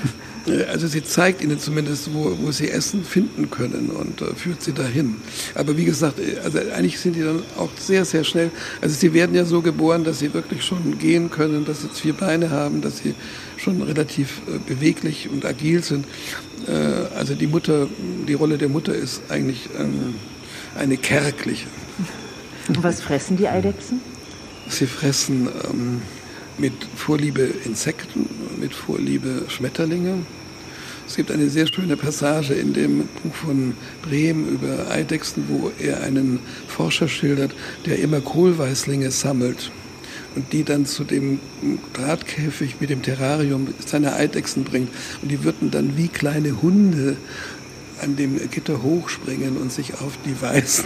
Also 0.69 0.87
sie 0.87 1.03
zeigt 1.03 1.41
ihnen 1.41 1.59
zumindest, 1.59 2.13
wo, 2.13 2.37
wo 2.41 2.51
sie 2.51 2.69
Essen 2.69 3.03
finden 3.03 3.49
können 3.49 3.89
und 3.89 4.21
äh, 4.21 4.33
führt 4.33 4.61
sie 4.63 4.71
dahin. 4.71 5.17
Aber 5.55 5.75
wie 5.75 5.83
gesagt, 5.83 6.19
äh, 6.19 6.39
also 6.43 6.59
eigentlich 6.73 6.99
sind 6.99 7.15
die 7.15 7.21
dann 7.21 7.41
auch 7.57 7.69
sehr, 7.77 8.05
sehr 8.05 8.23
schnell. 8.23 8.49
Also 8.81 8.95
sie 8.95 9.13
werden 9.13 9.35
ja 9.35 9.43
so 9.43 9.61
geboren, 9.61 10.05
dass 10.05 10.19
sie 10.19 10.33
wirklich 10.33 10.63
schon 10.63 10.97
gehen 10.99 11.29
können, 11.29 11.65
dass 11.65 11.81
sie 11.81 11.89
vier 11.89 12.13
Beine 12.13 12.49
haben, 12.49 12.81
dass 12.81 12.99
sie 12.99 13.13
schon 13.57 13.81
relativ 13.81 14.41
äh, 14.47 14.59
beweglich 14.65 15.29
und 15.29 15.45
agil 15.45 15.83
sind. 15.83 16.05
Äh, 16.65 16.71
also 17.17 17.35
die 17.35 17.47
Mutter, 17.47 17.87
die 18.27 18.33
Rolle 18.33 18.57
der 18.57 18.69
Mutter 18.69 18.95
ist 18.95 19.23
eigentlich 19.29 19.69
ähm, 19.77 20.15
eine 20.77 20.95
kärgliche. 20.95 21.67
Und 22.69 22.83
was 22.83 23.01
fressen 23.01 23.35
die 23.35 23.47
Eidechsen? 23.47 23.99
Sie 24.69 24.85
fressen 24.85 25.49
ähm, 25.69 26.01
mit 26.57 26.73
Vorliebe 26.95 27.49
Insekten, 27.65 28.27
mit 28.59 28.73
Vorliebe 28.73 29.43
Schmetterlinge. 29.47 30.25
Es 31.07 31.15
gibt 31.15 31.31
eine 31.31 31.49
sehr 31.49 31.67
schöne 31.67 31.95
Passage 31.95 32.53
in 32.53 32.73
dem 32.73 33.07
Buch 33.23 33.33
von 33.33 33.75
Brehm 34.01 34.45
über 34.47 34.91
Eidechsen, 34.91 35.45
wo 35.47 35.71
er 35.79 36.03
einen 36.03 36.39
Forscher 36.67 37.07
schildert, 37.07 37.55
der 37.85 37.99
immer 37.99 38.19
Kohlweißlinge 38.19 39.09
sammelt 39.11 39.71
und 40.35 40.51
die 40.51 40.63
dann 40.63 40.85
zu 40.85 41.03
dem 41.03 41.39
Drahtkäfig 41.93 42.75
mit 42.81 42.89
dem 42.89 43.01
Terrarium 43.01 43.73
seiner 43.85 44.15
Eidechsen 44.15 44.65
bringt. 44.65 44.89
Und 45.21 45.29
die 45.29 45.43
würden 45.43 45.71
dann 45.71 45.95
wie 45.95 46.09
kleine 46.09 46.61
Hunde 46.61 47.15
an 48.01 48.15
dem 48.15 48.37
Gitter 48.51 48.83
hochspringen 48.83 49.57
und 49.57 49.71
sich 49.71 49.95
auf 49.95 50.13
die 50.25 50.39
weißen 50.39 50.85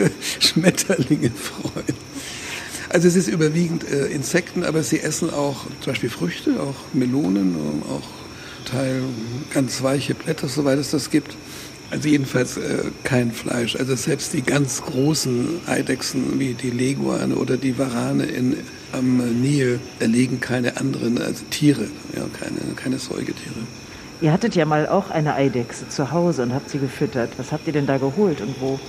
Schmetterlinge 0.40 1.30
freuen. 1.30 1.96
Also 2.88 3.08
es 3.08 3.16
ist 3.16 3.28
überwiegend 3.28 3.84
äh, 3.90 4.06
Insekten, 4.06 4.64
aber 4.64 4.82
sie 4.82 5.00
essen 5.00 5.30
auch 5.30 5.66
zum 5.80 5.92
Beispiel 5.92 6.10
Früchte, 6.10 6.60
auch 6.60 6.74
Melonen, 6.92 7.56
auch 7.90 8.08
Teil 8.64 9.02
ganz 9.52 9.82
weiche 9.82 10.14
Blätter, 10.14 10.48
soweit 10.48 10.78
es 10.78 10.90
das 10.90 11.10
gibt. 11.10 11.36
Also 11.90 12.08
jedenfalls 12.08 12.56
äh, 12.56 12.78
kein 13.04 13.30
Fleisch. 13.32 13.76
Also 13.76 13.94
selbst 13.94 14.32
die 14.32 14.42
ganz 14.42 14.82
großen 14.82 15.60
Eidechsen 15.66 16.38
wie 16.38 16.54
die 16.54 16.70
Leguane 16.70 17.34
oder 17.36 17.56
die 17.56 17.78
Varane 17.78 18.24
in, 18.24 18.56
am 18.92 19.18
Nil 19.40 19.78
erlegen 20.00 20.40
keine 20.40 20.76
anderen 20.78 21.20
also 21.20 21.44
Tiere, 21.50 21.86
ja, 22.14 22.22
keine, 22.40 22.74
keine 22.74 22.98
Säugetiere. 22.98 23.54
Ihr 24.20 24.32
hattet 24.32 24.54
ja 24.54 24.64
mal 24.64 24.88
auch 24.88 25.10
eine 25.10 25.34
Eidechse 25.34 25.88
zu 25.88 26.10
Hause 26.10 26.42
und 26.42 26.54
habt 26.54 26.70
sie 26.70 26.78
gefüttert. 26.78 27.30
Was 27.36 27.52
habt 27.52 27.66
ihr 27.66 27.72
denn 27.72 27.86
da 27.86 27.98
geholt 27.98 28.40
und 28.40 28.60
wo? 28.60 28.80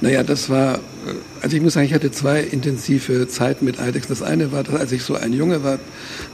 Naja, 0.00 0.22
das 0.22 0.48
war, 0.48 0.76
äh, 0.76 0.78
also 1.42 1.56
ich 1.56 1.62
muss 1.62 1.74
sagen, 1.74 1.86
ich 1.86 1.94
hatte 1.94 2.10
zwei 2.12 2.40
intensive 2.40 3.26
Zeiten 3.28 3.64
mit 3.64 3.80
Eidechsen. 3.80 4.10
Das 4.10 4.22
eine 4.22 4.52
war, 4.52 4.64
als 4.78 4.92
ich 4.92 5.02
so 5.02 5.16
ein 5.16 5.32
Junge 5.32 5.64
war, 5.64 5.78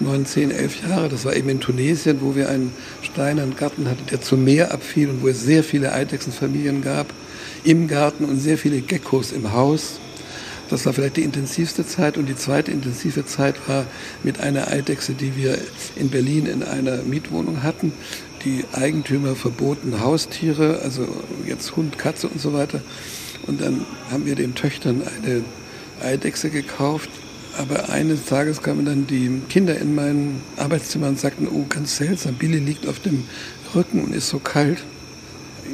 neun, 0.00 0.26
zehn, 0.26 0.50
elf 0.50 0.82
Jahre, 0.86 1.08
das 1.08 1.24
war 1.24 1.34
eben 1.34 1.48
in 1.48 1.60
Tunesien, 1.60 2.18
wo 2.20 2.36
wir 2.36 2.48
einen 2.48 2.72
steinernen 3.02 3.56
Garten 3.56 3.88
hatten, 3.88 4.06
der 4.10 4.20
zum 4.20 4.44
Meer 4.44 4.72
abfiel 4.72 5.08
und 5.08 5.22
wo 5.22 5.28
es 5.28 5.42
sehr 5.42 5.64
viele 5.64 5.92
Eidechsenfamilien 5.92 6.82
gab 6.82 7.12
im 7.64 7.88
Garten 7.88 8.24
und 8.24 8.38
sehr 8.38 8.58
viele 8.58 8.80
Geckos 8.80 9.32
im 9.32 9.52
Haus. 9.52 9.98
Das 10.68 10.86
war 10.86 10.92
vielleicht 10.92 11.16
die 11.16 11.22
intensivste 11.22 11.86
Zeit. 11.86 12.18
Und 12.18 12.26
die 12.26 12.36
zweite 12.36 12.70
intensive 12.70 13.24
Zeit 13.26 13.56
war 13.68 13.86
mit 14.22 14.40
einer 14.40 14.68
Eidechse, 14.68 15.12
die 15.12 15.36
wir 15.36 15.58
in 15.96 16.10
Berlin 16.10 16.46
in 16.46 16.62
einer 16.62 17.02
Mietwohnung 17.02 17.62
hatten. 17.62 17.92
Die 18.44 18.64
Eigentümer 18.72 19.36
verboten 19.36 20.00
Haustiere, 20.00 20.80
also 20.82 21.06
jetzt 21.46 21.76
Hund, 21.76 21.98
Katze 21.98 22.28
und 22.28 22.40
so 22.40 22.52
weiter. 22.52 22.82
Und 23.46 23.60
dann 23.60 23.84
haben 24.10 24.26
wir 24.26 24.34
den 24.34 24.54
Töchtern 24.54 25.02
eine 25.22 25.42
Eidechse 26.02 26.50
gekauft. 26.50 27.10
Aber 27.56 27.88
eines 27.88 28.24
Tages 28.24 28.62
kamen 28.62 28.84
dann 28.84 29.06
die 29.06 29.40
Kinder 29.48 29.78
in 29.78 29.94
mein 29.94 30.40
Arbeitszimmer 30.56 31.08
und 31.08 31.20
sagten, 31.20 31.46
oh, 31.48 31.66
ganz 31.68 31.96
seltsam, 31.96 32.34
Billy 32.34 32.58
liegt 32.58 32.86
auf 32.86 32.98
dem 32.98 33.24
Rücken 33.74 34.02
und 34.02 34.14
ist 34.14 34.28
so 34.28 34.38
kalt. 34.38 34.82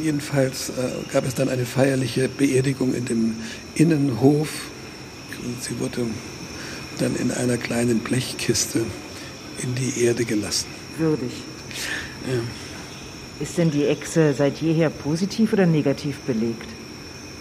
Jedenfalls 0.02 0.70
äh, 0.70 0.72
gab 1.12 1.26
es 1.26 1.34
dann 1.34 1.48
eine 1.48 1.64
feierliche 1.64 2.28
Beerdigung 2.28 2.94
in 2.94 3.06
dem 3.06 3.34
Innenhof. 3.74 4.48
Und 5.44 5.62
sie 5.62 5.78
wurde 5.80 6.06
dann 6.98 7.16
in 7.16 7.30
einer 7.30 7.56
kleinen 7.56 8.00
Blechkiste 8.00 8.80
in 9.62 9.74
die 9.74 10.04
Erde 10.04 10.24
gelassen. 10.24 10.66
Würdig. 10.98 11.30
Ja. 12.26 12.40
Ist 13.40 13.56
denn 13.56 13.70
die 13.70 13.86
Echse 13.86 14.34
seit 14.34 14.58
jeher 14.58 14.90
positiv 14.90 15.54
oder 15.54 15.64
negativ 15.64 16.18
belegt? 16.18 16.66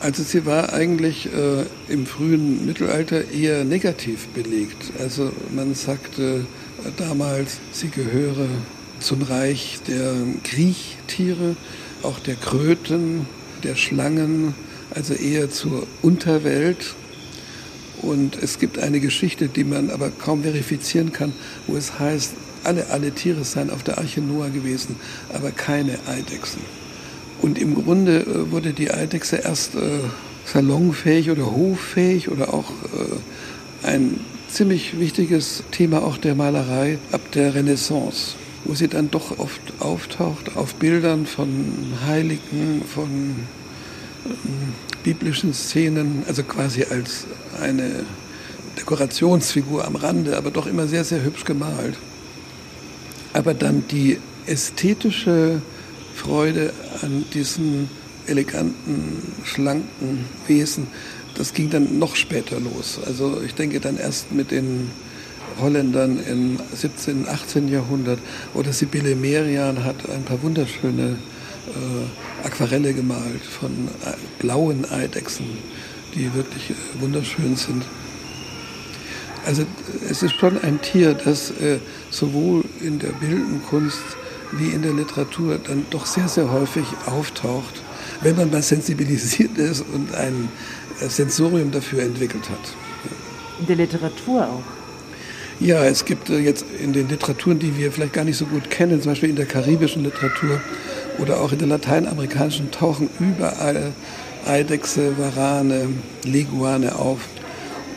Also 0.01 0.23
sie 0.23 0.45
war 0.45 0.71
eigentlich 0.71 1.27
äh, 1.27 1.65
im 1.91 2.05
frühen 2.05 2.65
Mittelalter 2.65 3.31
eher 3.31 3.65
negativ 3.65 4.27
belegt. 4.29 4.93
Also 4.97 5.31
man 5.53 5.75
sagte 5.75 6.45
damals, 6.97 7.59
sie 7.73 7.89
gehöre 7.89 8.47
zum 8.99 9.21
Reich 9.23 9.79
der 9.87 10.13
Kriechtiere, 10.43 11.55
auch 12.03 12.19
der 12.19 12.35
Kröten, 12.35 13.27
der 13.63 13.75
Schlangen, 13.75 14.55
also 14.91 15.13
eher 15.13 15.49
zur 15.49 15.85
Unterwelt. 16.01 16.95
Und 18.01 18.41
es 18.41 18.59
gibt 18.59 18.79
eine 18.79 19.01
Geschichte, 19.01 19.49
die 19.49 19.65
man 19.65 19.89
aber 19.89 20.09
kaum 20.09 20.43
verifizieren 20.43 21.11
kann, 21.11 21.33
wo 21.67 21.75
es 21.75 21.99
heißt, 21.99 22.33
alle, 22.63 22.89
alle 22.89 23.11
Tiere 23.11 23.43
seien 23.43 23.69
auf 23.69 23.83
der 23.83 23.97
Arche 23.97 24.21
Noah 24.21 24.49
gewesen, 24.49 24.95
aber 25.33 25.51
keine 25.51 25.97
Eidechsen. 26.07 26.61
Und 27.41 27.57
im 27.57 27.75
Grunde 27.75 28.21
äh, 28.21 28.51
wurde 28.51 28.73
die 28.73 28.91
Eidechse 28.91 29.37
erst 29.37 29.75
äh, 29.75 29.79
salonfähig 30.45 31.29
oder 31.31 31.45
hoffähig 31.45 32.29
oder 32.29 32.53
auch 32.53 32.71
äh, 32.71 33.87
ein 33.87 34.19
ziemlich 34.49 34.99
wichtiges 34.99 35.63
Thema 35.71 36.03
auch 36.03 36.17
der 36.17 36.35
Malerei 36.35 36.97
ab 37.11 37.21
der 37.33 37.53
Renaissance, 37.53 38.35
wo 38.65 38.73
sie 38.73 38.87
dann 38.87 39.11
doch 39.11 39.37
oft 39.37 39.61
auftaucht 39.79 40.57
auf 40.57 40.75
Bildern 40.75 41.25
von 41.25 41.49
Heiligen, 42.07 42.83
von 42.93 43.35
ähm, 44.25 44.73
biblischen 45.03 45.53
Szenen, 45.53 46.23
also 46.27 46.43
quasi 46.43 46.83
als 46.83 47.25
eine 47.61 48.03
Dekorationsfigur 48.77 49.85
am 49.85 49.95
Rande, 49.95 50.35
aber 50.37 50.51
doch 50.51 50.67
immer 50.67 50.87
sehr, 50.87 51.03
sehr 51.03 51.23
hübsch 51.23 51.45
gemalt. 51.45 51.97
Aber 53.33 53.53
dann 53.53 53.83
die 53.89 54.17
ästhetische 54.47 55.61
Freude 56.19 56.73
an 57.01 57.23
diesem 57.33 57.87
eleganten, 58.27 59.21
schlanken 59.45 60.25
Wesen, 60.47 60.87
das 61.35 61.53
ging 61.53 61.69
dann 61.69 61.97
noch 61.97 62.17
später 62.17 62.59
los. 62.59 62.99
Also 63.05 63.41
ich 63.45 63.55
denke 63.55 63.79
dann 63.79 63.97
erst 63.97 64.33
mit 64.33 64.51
den 64.51 64.91
Holländern 65.61 66.19
im 66.29 66.59
17., 66.75 67.27
18. 67.27 67.69
Jahrhundert 67.69 68.19
oder 68.53 68.73
Sibylle 68.73 69.15
Merian 69.15 69.85
hat 69.85 70.09
ein 70.09 70.23
paar 70.23 70.41
wunderschöne 70.43 71.17
äh, 71.67 72.45
Aquarelle 72.45 72.93
gemalt 72.93 73.41
von 73.41 73.71
äh, 74.05 74.13
blauen 74.39 74.89
Eidechsen, 74.91 75.45
die 76.15 76.33
wirklich 76.33 76.71
äh, 76.71 77.01
wunderschön 77.01 77.55
sind. 77.55 77.83
Also 79.45 79.65
es 80.09 80.21
ist 80.21 80.35
schon 80.35 80.61
ein 80.61 80.81
Tier, 80.81 81.13
das 81.13 81.51
äh, 81.51 81.79
sowohl 82.09 82.65
in 82.81 82.99
der 82.99 83.13
bildenden 83.13 83.63
Kunst 83.63 84.03
wie 84.51 84.69
in 84.69 84.81
der 84.81 84.93
Literatur 84.93 85.59
dann 85.63 85.85
doch 85.89 86.05
sehr, 86.05 86.27
sehr 86.27 86.51
häufig 86.51 86.85
auftaucht, 87.05 87.81
wenn 88.21 88.35
man 88.35 88.49
mal 88.51 88.61
sensibilisiert 88.61 89.57
ist 89.57 89.81
und 89.81 90.13
ein 90.15 90.49
äh, 91.01 91.07
Sensorium 91.07 91.71
dafür 91.71 92.03
entwickelt 92.03 92.49
hat. 92.49 92.73
In 93.59 93.67
der 93.67 93.75
Literatur 93.75 94.47
auch? 94.47 94.63
Ja, 95.59 95.83
es 95.83 96.05
gibt 96.05 96.29
äh, 96.29 96.39
jetzt 96.39 96.65
in 96.81 96.93
den 96.93 97.09
Literaturen, 97.09 97.59
die 97.59 97.77
wir 97.77 97.91
vielleicht 97.91 98.13
gar 98.13 98.23
nicht 98.23 98.37
so 98.37 98.45
gut 98.45 98.69
kennen, 98.69 99.01
zum 99.01 99.11
Beispiel 99.11 99.29
in 99.29 99.35
der 99.35 99.45
karibischen 99.45 100.03
Literatur 100.03 100.61
oder 101.17 101.41
auch 101.41 101.51
in 101.51 101.59
der 101.59 101.67
lateinamerikanischen, 101.67 102.71
tauchen 102.71 103.09
überall 103.19 103.91
Eidechse, 104.47 105.17
Warane, 105.17 105.89
Leguane 106.23 106.95
auf. 106.95 107.19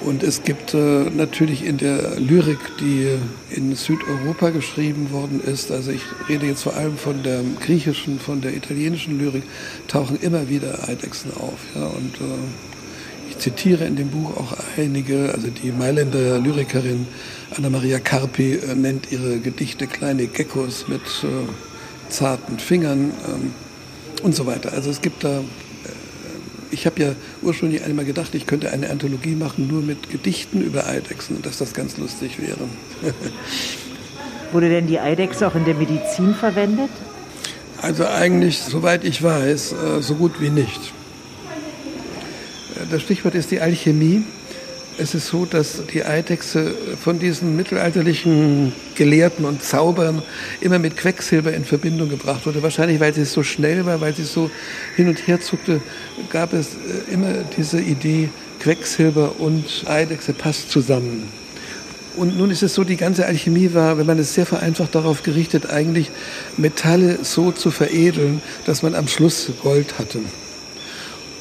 Und 0.05 0.23
es 0.23 0.43
gibt 0.43 0.75
äh, 0.75 1.11
natürlich 1.11 1.65
in 1.65 1.79
der 1.79 2.19
Lyrik, 2.19 2.59
die 2.81 3.09
in 3.51 3.77
Südeuropa 3.77 4.51
geschrieben 4.51 5.13
worden 5.13 5.41
ist, 5.41 5.71
also 5.71 5.91
ich 5.93 6.03
rede 6.29 6.47
jetzt 6.47 6.63
vor 6.63 6.75
allem 6.75 6.97
von 6.97 7.23
der 7.23 7.43
griechischen, 7.61 8.19
von 8.19 8.41
der 8.41 8.57
italienischen 8.57 9.19
Lyrik, 9.19 9.45
tauchen 9.87 10.19
immer 10.21 10.49
wieder 10.49 10.89
Eidechsen 10.89 11.33
auf. 11.33 11.59
Ja? 11.75 11.87
Und 11.87 12.17
äh, 12.17 13.31
ich 13.31 13.39
zitiere 13.39 13.85
in 13.85 13.97
dem 13.97 14.09
Buch 14.09 14.37
auch 14.37 14.57
einige, 14.77 15.33
also 15.33 15.49
die 15.49 15.71
Mailänder 15.71 16.39
Lyrikerin 16.39 17.07
Anna 17.57 17.71
Maria 17.71 17.99
Carpi 17.99 18.55
äh, 18.55 18.75
nennt 18.75 19.13
ihre 19.13 19.39
Gedichte 19.39 19.87
kleine 19.87 20.27
Geckos 20.27 20.89
mit 20.89 21.03
äh, 21.23 22.11
zarten 22.11 22.59
Fingern 22.59 23.13
ähm, 23.29 23.53
und 24.23 24.35
so 24.35 24.47
weiter. 24.47 24.73
Also 24.73 24.91
es 24.91 25.01
gibt 25.01 25.23
da 25.23 25.43
ich 26.73 26.87
habe 26.87 27.03
ja 27.03 27.15
ursprünglich 27.43 27.85
einmal 27.85 28.05
gedacht, 28.05 28.35
ich 28.35 28.47
könnte 28.47 28.71
eine 28.71 28.91
Anthologie 28.91 29.35
machen 29.35 29.69
nur 29.69 29.83
mit 29.83 30.11
Gedichten 30.11 30.63
über 30.63 30.87
Eidechsen 30.87 31.37
und 31.37 31.47
dass 31.47 31.59
das 31.59 31.75
ganz 31.75 31.99
lustig 31.99 32.41
wäre. 32.41 32.69
Wurde 34.53 34.69
denn 34.69 34.87
die 34.87 34.99
Eidechse 34.99 35.47
auch 35.47 35.55
in 35.55 35.65
der 35.65 35.75
Medizin 35.75 36.35
verwendet? 36.35 36.91
Also 37.81 38.07
eigentlich, 38.07 38.61
soweit 38.61 39.05
ich 39.05 39.23
weiß, 39.23 39.73
äh, 39.73 40.03
so 40.03 40.15
gut 40.15 40.41
wie 40.41 40.51
nicht. 40.51 40.93
Äh, 42.77 42.87
das 42.91 43.03
Stichwort 43.03 43.35
ist 43.35 43.51
die 43.51 43.61
Alchemie 43.61 44.25
es 44.99 45.15
ist 45.15 45.29
so, 45.29 45.45
dass 45.45 45.83
die 45.93 46.05
Eidechse 46.05 46.75
von 47.03 47.19
diesen 47.19 47.57
mittelalterlichen 47.57 48.73
Gelehrten 48.95 49.45
und 49.45 49.63
Zaubern 49.63 50.23
immer 50.61 50.79
mit 50.79 50.97
Quecksilber 50.97 51.53
in 51.53 51.65
Verbindung 51.65 52.09
gebracht 52.09 52.47
wurde. 52.47 52.63
Wahrscheinlich, 52.63 53.01
weil 53.01 53.15
sie 53.15 53.25
so 53.25 53.43
schnell 53.43 53.87
war, 53.87 54.01
weil 54.01 54.15
sie 54.15 54.25
so 54.25 54.51
hin 54.97 55.09
und 55.09 55.27
her 55.27 55.41
zuckte, 55.41 55.81
gab 56.31 56.53
es 56.53 56.69
äh, 56.69 57.13
immer 57.13 57.33
diese 57.57 57.81
Idee, 57.81 58.29
Quecksilber 58.61 59.41
und 59.41 59.85
Eidechse 59.87 60.33
passt 60.33 60.71
zusammen. 60.71 61.29
Und 62.17 62.37
nun 62.37 62.51
ist 62.51 62.63
es 62.63 62.75
so, 62.75 62.85
die 62.85 62.97
ganze 62.97 63.25
Alchemie 63.25 63.73
war, 63.73 63.97
wenn 63.97 64.07
man 64.07 64.19
es 64.19 64.35
sehr 64.35 64.45
vereinfacht 64.47 64.95
darauf 64.95 65.23
gerichtet, 65.23 65.71
eigentlich 65.71 66.11
Metalle 66.57 67.21
so 67.23 67.53
zu 67.53 67.71
veredeln, 67.71 68.43
dass 68.67 68.83
man 68.83 68.95
am 68.95 69.09
Schluss 69.09 69.51
Gold 69.63 69.99
hatte. 69.99 70.21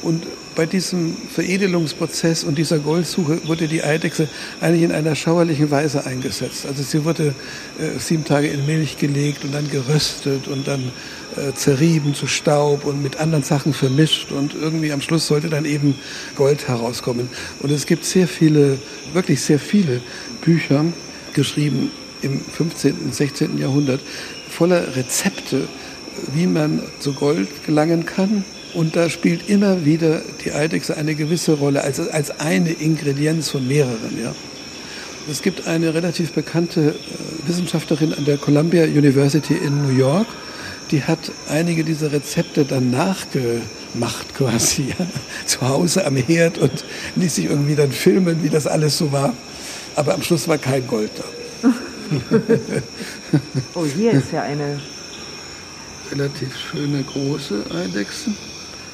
Und 0.02 0.26
bei 0.56 0.66
diesem 0.66 1.16
Veredelungsprozess 1.32 2.44
und 2.44 2.58
dieser 2.58 2.78
Goldsuche 2.78 3.46
wurde 3.46 3.68
die 3.68 3.82
Eidechse 3.82 4.28
eigentlich 4.60 4.82
in 4.82 4.92
einer 4.92 5.14
schauerlichen 5.14 5.70
Weise 5.70 6.04
eingesetzt. 6.04 6.66
Also 6.66 6.82
sie 6.82 7.04
wurde 7.04 7.34
äh, 7.78 7.98
sieben 7.98 8.24
Tage 8.24 8.48
in 8.48 8.66
Milch 8.66 8.98
gelegt 8.98 9.44
und 9.44 9.52
dann 9.54 9.70
geröstet 9.70 10.48
und 10.48 10.66
dann 10.66 10.92
äh, 11.36 11.54
zerrieben 11.54 12.14
zu 12.14 12.26
Staub 12.26 12.84
und 12.84 13.02
mit 13.02 13.16
anderen 13.18 13.44
Sachen 13.44 13.72
vermischt 13.72 14.32
und 14.32 14.54
irgendwie 14.54 14.92
am 14.92 15.00
Schluss 15.00 15.28
sollte 15.28 15.48
dann 15.48 15.64
eben 15.64 15.94
Gold 16.36 16.68
herauskommen. 16.68 17.28
Und 17.60 17.70
es 17.70 17.86
gibt 17.86 18.04
sehr 18.04 18.26
viele, 18.26 18.78
wirklich 19.12 19.40
sehr 19.40 19.60
viele 19.60 20.00
Bücher 20.42 20.84
geschrieben 21.32 21.92
im 22.22 22.40
15. 22.40 22.98
und 23.04 23.14
16. 23.14 23.56
Jahrhundert 23.58 24.00
voller 24.48 24.96
Rezepte, 24.96 25.68
wie 26.34 26.46
man 26.46 26.82
zu 26.98 27.14
Gold 27.14 27.48
gelangen 27.64 28.04
kann 28.04 28.44
und 28.74 28.96
da 28.96 29.10
spielt 29.10 29.48
immer 29.48 29.84
wieder 29.84 30.22
die 30.44 30.52
Eidechse 30.52 30.96
eine 30.96 31.14
gewisse 31.14 31.52
Rolle, 31.52 31.82
als, 31.82 32.00
als 32.00 32.40
eine 32.40 32.70
Ingredienz 32.70 33.50
von 33.50 33.66
mehreren. 33.66 34.18
Ja. 34.22 34.34
Es 35.30 35.42
gibt 35.42 35.66
eine 35.66 35.94
relativ 35.94 36.32
bekannte 36.32 36.90
äh, 36.90 37.48
Wissenschaftlerin 37.48 38.14
an 38.14 38.24
der 38.24 38.38
Columbia 38.38 38.84
University 38.84 39.54
in 39.54 39.86
New 39.86 39.96
York, 39.96 40.26
die 40.90 41.02
hat 41.02 41.32
einige 41.48 41.84
dieser 41.84 42.12
Rezepte 42.12 42.64
dann 42.64 42.90
nachgemacht 42.90 44.34
quasi, 44.34 44.94
ja, 44.98 45.06
zu 45.46 45.60
Hause 45.62 46.04
am 46.06 46.16
Herd 46.16 46.58
und 46.58 46.84
ließ 47.16 47.34
sich 47.36 47.46
irgendwie 47.46 47.76
dann 47.76 47.92
filmen, 47.92 48.42
wie 48.42 48.50
das 48.50 48.66
alles 48.66 48.98
so 48.98 49.12
war. 49.12 49.34
Aber 49.94 50.14
am 50.14 50.22
Schluss 50.22 50.48
war 50.48 50.58
kein 50.58 50.86
Gold 50.86 51.10
da. 51.16 51.24
oh, 53.74 53.84
hier 53.84 54.12
ist 54.12 54.32
ja 54.32 54.42
eine 54.42 54.80
relativ 56.10 56.56
schöne 56.58 57.02
große 57.02 57.64
Eidechse 57.74 58.32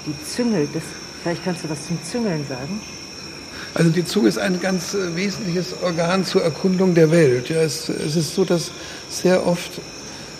die 0.06 0.14
Züngel, 0.26 0.68
das, 0.72 0.82
vielleicht 1.22 1.44
kannst 1.44 1.64
du 1.64 1.70
was 1.70 1.86
zum 1.86 1.98
Züngeln 2.02 2.44
sagen. 2.48 2.80
Also 3.74 3.90
die 3.90 4.04
Zunge 4.04 4.28
ist 4.28 4.38
ein 4.38 4.60
ganz 4.60 4.94
äh, 4.94 5.14
wesentliches 5.14 5.74
Organ 5.82 6.24
zur 6.24 6.42
Erkundung 6.42 6.94
der 6.94 7.10
Welt. 7.10 7.48
Ja, 7.48 7.60
es, 7.60 7.88
es, 7.88 8.16
ist 8.16 8.34
so, 8.34 8.44
dass 8.44 8.70
sehr 9.10 9.46
oft 9.46 9.80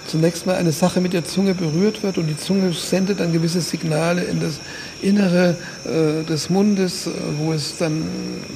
zunächst 0.07 0.47
mal 0.47 0.57
eine 0.57 0.73
Sache 0.73 1.01
mit 1.01 1.12
der 1.12 1.25
Zunge 1.25 1.55
berührt 1.55 2.03
wird 2.03 2.18
und 2.18 2.27
die 2.27 2.37
Zunge 2.37 2.73
sendet 2.73 3.21
dann 3.21 3.33
gewisse 3.33 3.61
Signale 3.61 4.23
in 4.25 4.40
das 4.40 4.59
Innere 5.03 5.57
äh, 5.85 6.25
des 6.25 6.49
Mundes, 6.49 7.07
äh, 7.07 7.11
wo 7.38 7.53
es 7.53 7.77
dann 7.77 8.05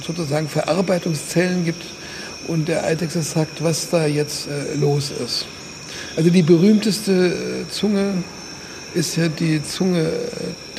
sozusagen 0.05 0.49
Verarbeitungszellen 0.49 1.63
gibt 1.63 1.85
und 2.47 2.67
der 2.67 2.83
Eidechse 2.83 3.21
sagt, 3.21 3.63
was 3.63 3.89
da 3.89 4.05
jetzt 4.05 4.47
äh, 4.47 4.75
los 4.75 5.11
ist. 5.23 5.45
Also 6.15 6.29
die 6.29 6.41
berühmteste 6.41 7.65
äh, 7.67 7.71
Zunge 7.71 8.23
ist 8.93 9.15
ja 9.15 9.27
die 9.27 9.63
Zunge 9.63 10.11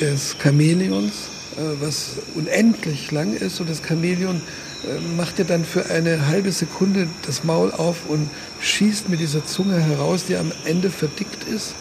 des 0.00 0.37
Chamäleons, 0.42 1.12
äh, 1.57 1.61
was 1.81 2.12
unendlich 2.35 3.11
lang 3.11 3.35
ist. 3.35 3.61
Und 3.61 3.70
das 3.70 3.83
Chamäleon 3.87 4.37
äh, 4.85 5.16
macht 5.16 5.38
ja 5.38 5.44
dann 5.44 5.64
für 5.64 5.87
eine 5.87 6.27
halbe 6.27 6.53
Sekunde 6.53 7.09
das 7.27 7.44
Maul 7.44 7.72
auf 7.72 8.09
und 8.09 8.29
schießt 8.61 9.09
mit 9.09 9.20
dieser 9.20 9.44
Zunge 9.44 9.81
heraus, 9.81 10.24
die 10.27 10.37
am 10.37 10.53
Ende 10.64 10.90
verdickt 10.90 11.44
ist. 11.44 11.74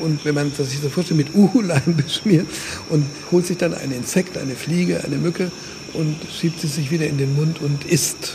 Und 0.00 0.24
wenn 0.24 0.34
man 0.34 0.52
das 0.56 0.70
sich 0.70 0.80
so 0.80 0.88
vorstellt, 0.88 1.18
mit 1.18 1.34
Uhuleim 1.34 1.96
beschmiert 1.96 2.46
und 2.88 3.04
holt 3.30 3.46
sich 3.46 3.56
dann 3.56 3.74
ein 3.74 3.90
Insekt, 3.90 4.38
eine 4.38 4.54
Fliege, 4.54 5.02
eine 5.04 5.16
Mücke 5.16 5.50
und 5.94 6.16
schiebt 6.30 6.60
sie 6.60 6.68
sich 6.68 6.90
wieder 6.90 7.06
in 7.06 7.18
den 7.18 7.34
Mund 7.34 7.60
und 7.60 7.84
isst. 7.84 8.34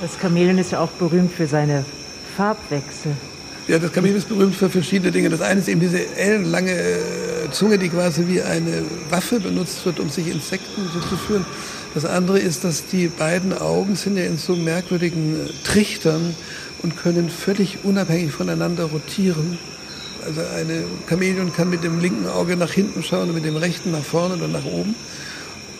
Das 0.00 0.18
Chamäleon 0.20 0.58
ist 0.58 0.72
ja 0.72 0.80
auch 0.80 0.90
berühmt 0.90 1.32
für 1.32 1.46
seine 1.46 1.84
Farbwechsel. 2.36 3.12
Ja, 3.66 3.78
das 3.78 3.92
Kamel 3.92 4.14
ist 4.14 4.28
berühmt 4.28 4.54
für 4.54 4.68
verschiedene 4.68 5.10
Dinge. 5.10 5.30
Das 5.30 5.40
eine 5.40 5.60
ist 5.60 5.68
eben 5.68 5.80
diese 5.80 6.06
ellenlange 6.16 6.70
äh, 6.70 7.50
Zunge, 7.50 7.78
die 7.78 7.88
quasi 7.88 8.28
wie 8.28 8.42
eine 8.42 8.84
Waffe 9.08 9.40
benutzt 9.40 9.86
wird, 9.86 10.00
um 10.00 10.10
sich 10.10 10.28
Insekten 10.28 10.82
zuzuführen. 10.92 11.46
Das 11.94 12.04
andere 12.04 12.38
ist, 12.38 12.64
dass 12.64 12.84
die 12.84 13.08
beiden 13.08 13.56
Augen 13.56 13.96
sind 13.96 14.18
ja 14.18 14.24
in 14.24 14.36
so 14.36 14.54
merkwürdigen 14.54 15.46
äh, 15.46 15.48
Trichtern 15.66 16.34
und 16.82 16.98
können 16.98 17.30
völlig 17.30 17.78
unabhängig 17.84 18.32
voneinander 18.32 18.84
rotieren. 18.84 19.58
Also 20.26 20.42
eine 20.58 20.84
Chamäleon 21.08 21.50
kann 21.54 21.70
mit 21.70 21.84
dem 21.84 22.00
linken 22.00 22.26
Auge 22.26 22.58
nach 22.58 22.72
hinten 22.72 23.02
schauen 23.02 23.30
und 23.30 23.34
mit 23.34 23.46
dem 23.46 23.56
rechten 23.56 23.92
nach 23.92 24.04
vorne 24.04 24.34
oder 24.34 24.48
nach 24.48 24.66
oben. 24.66 24.94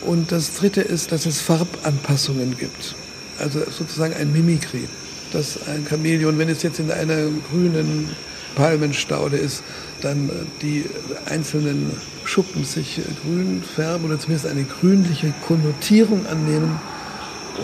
Und 0.01 0.33
das 0.33 0.55
dritte 0.55 0.81
ist, 0.81 1.13
dass 1.13 1.27
es 1.27 1.43
Farbanpassungen 1.43 2.57
gibt. 2.57 2.95
Also 3.39 3.61
sozusagen 3.71 4.15
ein 4.15 4.33
Mimikry 4.33 4.89
dass 5.35 5.59
ein 5.69 5.87
Chamäleon, 5.89 6.39
wenn 6.39 6.49
es 6.49 6.63
jetzt 6.63 6.79
in 6.79 6.91
einer 6.91 7.29
grünen 7.51 8.09
Palmenstaude 8.55 9.37
ist, 9.37 9.63
dann 10.01 10.31
die 10.63 10.85
einzelnen 11.27 11.91
Schuppen 12.25 12.65
sich 12.65 13.01
grün 13.23 13.63
färben 13.63 14.07
oder 14.07 14.19
zumindest 14.19 14.47
eine 14.47 14.65
grünliche 14.65 15.35
Konnotierung 15.47 16.27
annehmen 16.27 16.81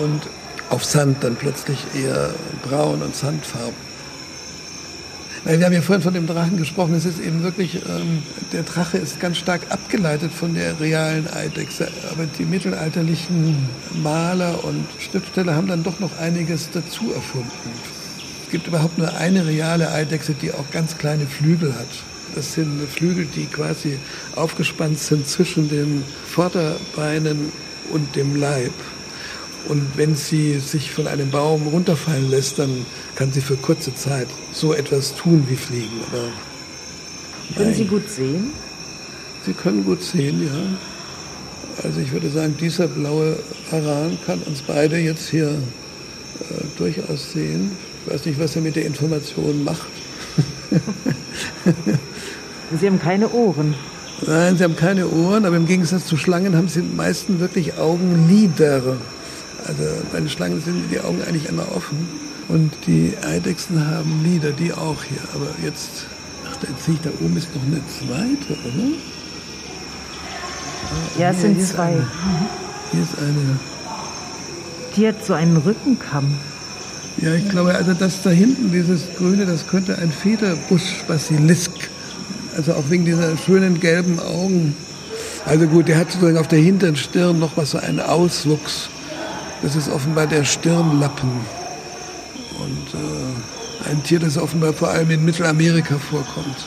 und 0.03 0.21
auf 0.69 0.85
Sand 0.85 1.23
dann 1.23 1.37
plötzlich 1.37 1.79
eher 1.95 2.35
braun 2.63 3.03
und 3.03 3.15
sandfarben. 3.15 3.90
Wir 5.45 5.65
haben 5.65 5.73
ja 5.73 5.81
vorhin 5.81 6.03
von 6.03 6.13
dem 6.13 6.27
Drachen 6.27 6.59
gesprochen. 6.59 6.95
Es 6.95 7.07
ist 7.07 7.19
eben 7.19 7.43
wirklich, 7.43 7.77
ähm, 7.77 8.23
der 8.53 8.63
Drache 8.63 8.99
ist 8.99 9.21
ganz 9.21 9.39
stark 9.39 9.63
abgeleitet 9.71 10.33
von 10.33 10.55
der 10.55 10.79
realen 10.79 11.27
Eidechse. 11.33 11.89
Aber 12.13 12.27
die 12.27 12.45
mittelalterlichen 12.45 13.69
Maler 14.03 14.63
und 14.65 14.87
Schriftsteller 14.99 15.55
haben 15.55 15.67
dann 15.67 15.83
doch 15.83 15.99
noch 15.99 16.19
einiges 16.19 16.69
dazu 16.71 17.13
erfunden. 17.15 17.51
Es 18.45 18.51
gibt 18.51 18.67
überhaupt 18.67 18.99
nur 18.99 19.17
eine 19.17 19.47
reale 19.47 19.91
Eidechse, 19.91 20.35
die 20.35 20.53
auch 20.53 20.71
ganz 20.73 20.99
kleine 20.99 21.27
Flügel 21.27 21.75
hat. 21.75 21.89
Das 22.35 22.53
sind 22.53 22.79
Flügel, 22.89 23.27
die 23.35 23.47
quasi 23.47 23.99
aufgespannt 24.37 24.99
sind 24.99 25.27
zwischen 25.27 25.71
den 25.71 26.05
Vorderbeinen 26.27 27.51
und 27.93 28.15
dem 28.15 28.37
Leib. 28.37 28.73
Und 29.69 29.97
wenn 29.97 30.17
sie 30.17 30.59
sich 30.59 30.91
von 30.91 31.07
einem 31.07 31.31
Baum 31.31 31.67
runterfallen 31.69 32.31
lässt, 32.31 32.59
dann 32.59 32.87
kann 33.15 33.33
sie 33.33 33.41
für 33.41 33.57
kurze 33.57 33.95
Zeit 33.95 34.27
so 34.53 34.75
etwas 34.75 35.15
tun 35.15 35.47
wie 35.49 35.57
fliegen. 35.57 36.01
Aber 36.11 36.29
können 37.57 37.75
Sie 37.75 37.85
gut 37.85 38.09
sehen? 38.09 38.53
Sie 39.45 39.53
können 39.53 39.85
gut 39.85 40.03
sehen, 40.03 40.47
ja. 40.47 41.85
Also 41.85 42.01
ich 42.01 42.13
würde 42.13 42.31
sagen, 42.31 42.57
dieser 42.61 42.89
blaue 42.89 43.39
Aran 43.71 44.19
kann 44.27 44.41
uns 44.43 44.63
beide 44.63 44.99
jetzt 44.99 45.29
hier 45.29 45.49
äh, 45.49 45.55
durchaus 46.77 47.33
sehen. 47.33 47.73
Ich 48.07 48.13
weiß 48.13 48.27
nicht, 48.27 48.39
was 48.41 48.57
er 48.57 48.63
mit 48.63 48.77
der 48.77 48.87
Information 48.87 49.65
macht. 49.65 49.89
Sie 52.81 52.87
haben 52.87 53.01
keine 53.01 53.31
Ohren. 53.31 53.75
Nein, 54.27 54.57
sie 54.57 54.65
haben 54.65 54.77
keine 54.77 55.09
Ohren, 55.09 55.45
aber 55.45 55.57
im 55.57 55.67
Gegensatz 55.67 56.07
zu 56.07 56.17
Schlangen 56.17 56.57
haben 56.57 56.69
sie 56.69 56.83
meisten 56.83 57.41
wirklich 57.41 57.79
Augenlider. 57.79 58.99
Also 59.67 59.83
bei 60.13 60.21
den 60.21 60.29
Schlangen 60.29 60.61
sind 60.61 60.91
die 60.91 61.01
Augen 61.01 61.23
eigentlich 61.27 61.49
immer 61.49 61.75
offen. 61.75 62.09
Und 62.49 62.73
die 62.87 63.15
Eidechsen 63.23 63.87
haben 63.87 64.23
Lieder, 64.25 64.51
die 64.51 64.73
auch 64.73 65.03
hier. 65.05 65.21
Aber 65.35 65.47
jetzt, 65.65 66.07
ach, 66.51 66.57
da 66.57 66.67
sehe 66.85 66.95
ich, 66.95 67.01
da 67.01 67.11
oben 67.21 67.37
ist 67.37 67.55
noch 67.55 67.63
eine 67.63 67.81
zweite, 67.87 68.53
oder? 68.53 68.87
Ah, 70.91 71.21
ja, 71.21 71.31
es 71.31 71.41
sind 71.41 71.63
zwei. 71.63 71.93
Eine, 71.93 72.07
hier 72.93 73.03
ist 73.03 73.19
eine. 73.19 73.59
reflektiert 74.91 75.25
so 75.25 75.35
einen 75.35 75.57
Rückenkamm. 75.57 76.35
Ja, 77.19 77.35
ich 77.35 77.49
glaube, 77.49 77.75
also 77.75 77.93
das 77.95 78.23
da 78.23 78.31
hinten, 78.31 78.73
dieses 78.73 79.03
Grüne, 79.17 79.47
das 79.47 79.67
könnte 79.67 79.99
ein 79.99 80.11
Federbusch-Basilisk, 80.11 81.71
also 82.57 82.73
auch 82.75 82.85
wegen 82.89 83.05
dieser 83.05 83.37
schönen 83.37 83.81
gelben 83.81 84.19
Augen. 84.19 84.75
Also 85.45 85.67
gut, 85.67 85.89
der 85.89 85.99
hat 85.99 86.11
sozusagen 86.11 86.39
auf 86.39 86.49
der 86.49 86.61
hinteren 86.61 86.97
Stirn 86.97 87.39
noch 87.39 87.57
was 87.57 87.73
so 87.73 87.79
einen 87.79 88.01
Auswuchs. 88.01 88.89
Das 89.63 89.77
ist 89.77 89.91
offenbar 89.91 90.27
der 90.27 90.45
Stirnlappen. 90.45 91.31
Und 92.59 92.95
äh, 92.95 93.91
ein 93.91 94.03
Tier, 94.03 94.19
das 94.21 94.39
offenbar 94.39 94.73
vor 94.73 94.89
allem 94.89 95.11
in 95.11 95.25
Mittelamerika 95.25 95.99
vorkommt. 95.99 96.67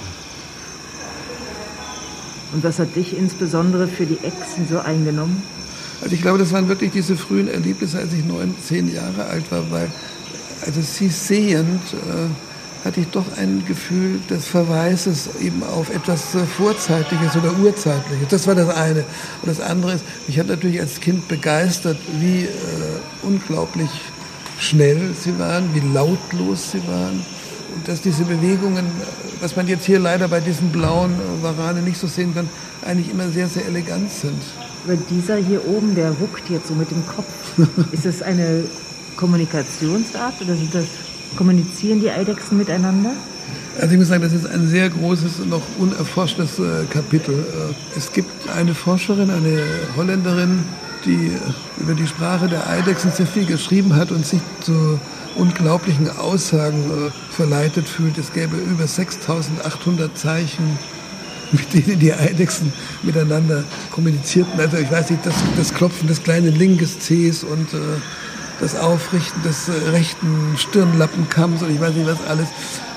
Und 2.54 2.64
was 2.64 2.78
hat 2.80 2.96
dich 2.96 3.18
insbesondere 3.18 3.88
für 3.88 4.06
die 4.06 4.20
Echsen 4.20 4.68
so 4.70 4.80
eingenommen? 4.80 5.42
Also 6.02 6.16
ich 6.16 6.22
glaube, 6.22 6.38
das 6.38 6.52
waren 6.52 6.68
wirklich 6.68 6.92
diese 6.92 7.16
frühen 7.16 7.48
Erlebnisse, 7.48 7.98
als 7.98 8.14
ich 8.14 8.24
neun, 8.26 8.54
zehn 8.62 8.94
Jahre 8.94 9.26
alt 9.26 9.52
war, 9.52 9.72
weil 9.72 9.90
also 10.66 10.82
sie 10.82 11.10
sehend 11.10 11.82
äh, 11.94 12.28
hatte 12.84 13.00
ich 13.00 13.08
doch 13.08 13.26
ein 13.38 13.64
Gefühl 13.66 14.20
des 14.30 14.48
Verweises 14.48 15.30
eben 15.42 15.64
auf 15.64 15.90
etwas 15.90 16.36
Vorzeitliches 16.58 17.36
oder 17.38 17.58
Urzeitliches. 17.58 18.28
Das 18.30 18.48
war 18.48 18.56
das 18.56 18.70
eine. 18.70 19.06
Und 19.42 19.48
das 19.48 19.62
andere 19.62 19.94
ist, 19.94 20.04
mich 20.28 20.38
hat 20.38 20.48
natürlich 20.48 20.82
als 20.82 21.00
Kind 21.00 21.28
begeistert, 21.28 21.98
wie 22.20 22.44
äh, 22.44 22.50
unglaublich 23.22 23.90
schnell 24.60 25.14
sie 25.20 25.38
waren, 25.40 25.74
wie 25.74 25.80
lautlos 25.80 26.72
sie 26.72 26.86
waren. 26.88 27.26
Und 27.76 27.88
dass 27.88 28.02
diese 28.02 28.24
Bewegungen, 28.26 28.86
was 29.42 29.56
man 29.56 29.68
jetzt 29.68 29.86
hier 29.86 30.00
leider 30.00 30.28
bei 30.28 30.42
diesen 30.42 30.70
blauen 30.70 31.14
Waranen 31.42 31.86
nicht 31.86 31.98
so 31.98 32.08
sehen 32.08 32.36
kann, 32.36 32.50
eigentlich 32.86 33.10
immer 33.10 33.30
sehr, 33.30 33.48
sehr 33.48 33.66
elegant 33.66 34.12
sind. 34.12 34.42
Aber 34.86 34.98
dieser 35.10 35.38
hier 35.38 35.66
oben, 35.68 35.96
der 35.96 36.12
ruckt 36.12 36.50
jetzt 36.50 36.68
so 36.68 36.74
mit 36.74 36.92
dem 36.92 37.04
Kopf. 37.08 37.26
Ist 37.92 38.06
das 38.06 38.22
eine 38.22 38.66
Kommunikationsart 39.16 40.42
oder 40.42 40.56
sind 40.56 40.76
das, 40.76 40.86
kommunizieren 41.36 42.02
die 42.02 42.10
Eidechsen 42.10 42.58
miteinander? 42.58 43.12
Also 43.80 43.94
ich 43.94 44.00
muss 44.00 44.10
sagen, 44.10 44.22
das 44.22 44.34
ist 44.34 44.46
ein 44.46 44.68
sehr 44.68 44.90
großes, 44.90 45.46
noch 45.50 45.62
unerforschtes 45.80 46.60
äh, 46.60 46.86
Kapitel. 46.92 47.34
Äh, 47.34 47.98
es 47.98 48.12
gibt 48.12 48.30
eine 48.56 48.76
Forscherin, 48.76 49.32
eine 49.32 49.64
Holländerin, 49.98 50.60
die 51.06 51.32
über 51.80 51.96
die 51.96 52.06
Sprache 52.06 52.48
der 52.48 52.70
Eidechsen 52.70 53.12
sehr 53.12 53.26
viel 53.26 53.46
geschrieben 53.46 53.96
hat 53.96 54.12
und 54.12 54.26
sich 54.26 54.42
zu 54.62 55.00
unglaublichen 55.36 56.10
Aussagen 56.18 56.78
äh, 56.78 57.34
verleitet 57.34 57.90
fühlt. 57.90 58.18
Es 58.20 58.32
gäbe 58.32 58.58
über 58.58 58.86
6800 58.86 60.16
Zeichen, 60.16 60.78
mit 61.52 61.74
denen 61.74 62.00
die 62.00 62.14
Eidechsen 62.14 62.72
miteinander 63.02 63.64
kommunizierten. 63.92 64.60
Also 64.60 64.78
ich 64.78 64.92
weiß 64.92 65.10
nicht, 65.10 65.26
das, 65.26 65.36
das 65.58 65.74
Klopfen 65.74 66.08
des 66.08 66.22
kleinen 66.24 66.56
Linkes 66.56 67.00
Cs 67.00 67.44
und 67.44 67.74
äh, 67.74 67.78
das 68.60 68.76
Aufrichten 68.76 69.42
des 69.44 69.70
äh, 69.70 69.90
rechten 69.90 70.56
Stirnlappenkamms 70.58 71.62
und 71.62 71.72
ich 71.72 71.80
weiß 71.80 71.94
nicht 71.94 72.08
was 72.08 72.26
alles. 72.28 72.48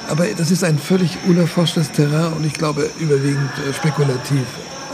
Aber 0.09 0.27
das 0.27 0.51
ist 0.51 0.63
ein 0.63 0.79
völlig 0.79 1.19
unerforschtes 1.27 1.91
Terrain 1.91 2.33
und 2.35 2.47
ich 2.47 2.55
glaube 2.55 2.89
überwiegend 3.01 3.51
äh, 3.69 3.73
spekulativ. 3.73 4.45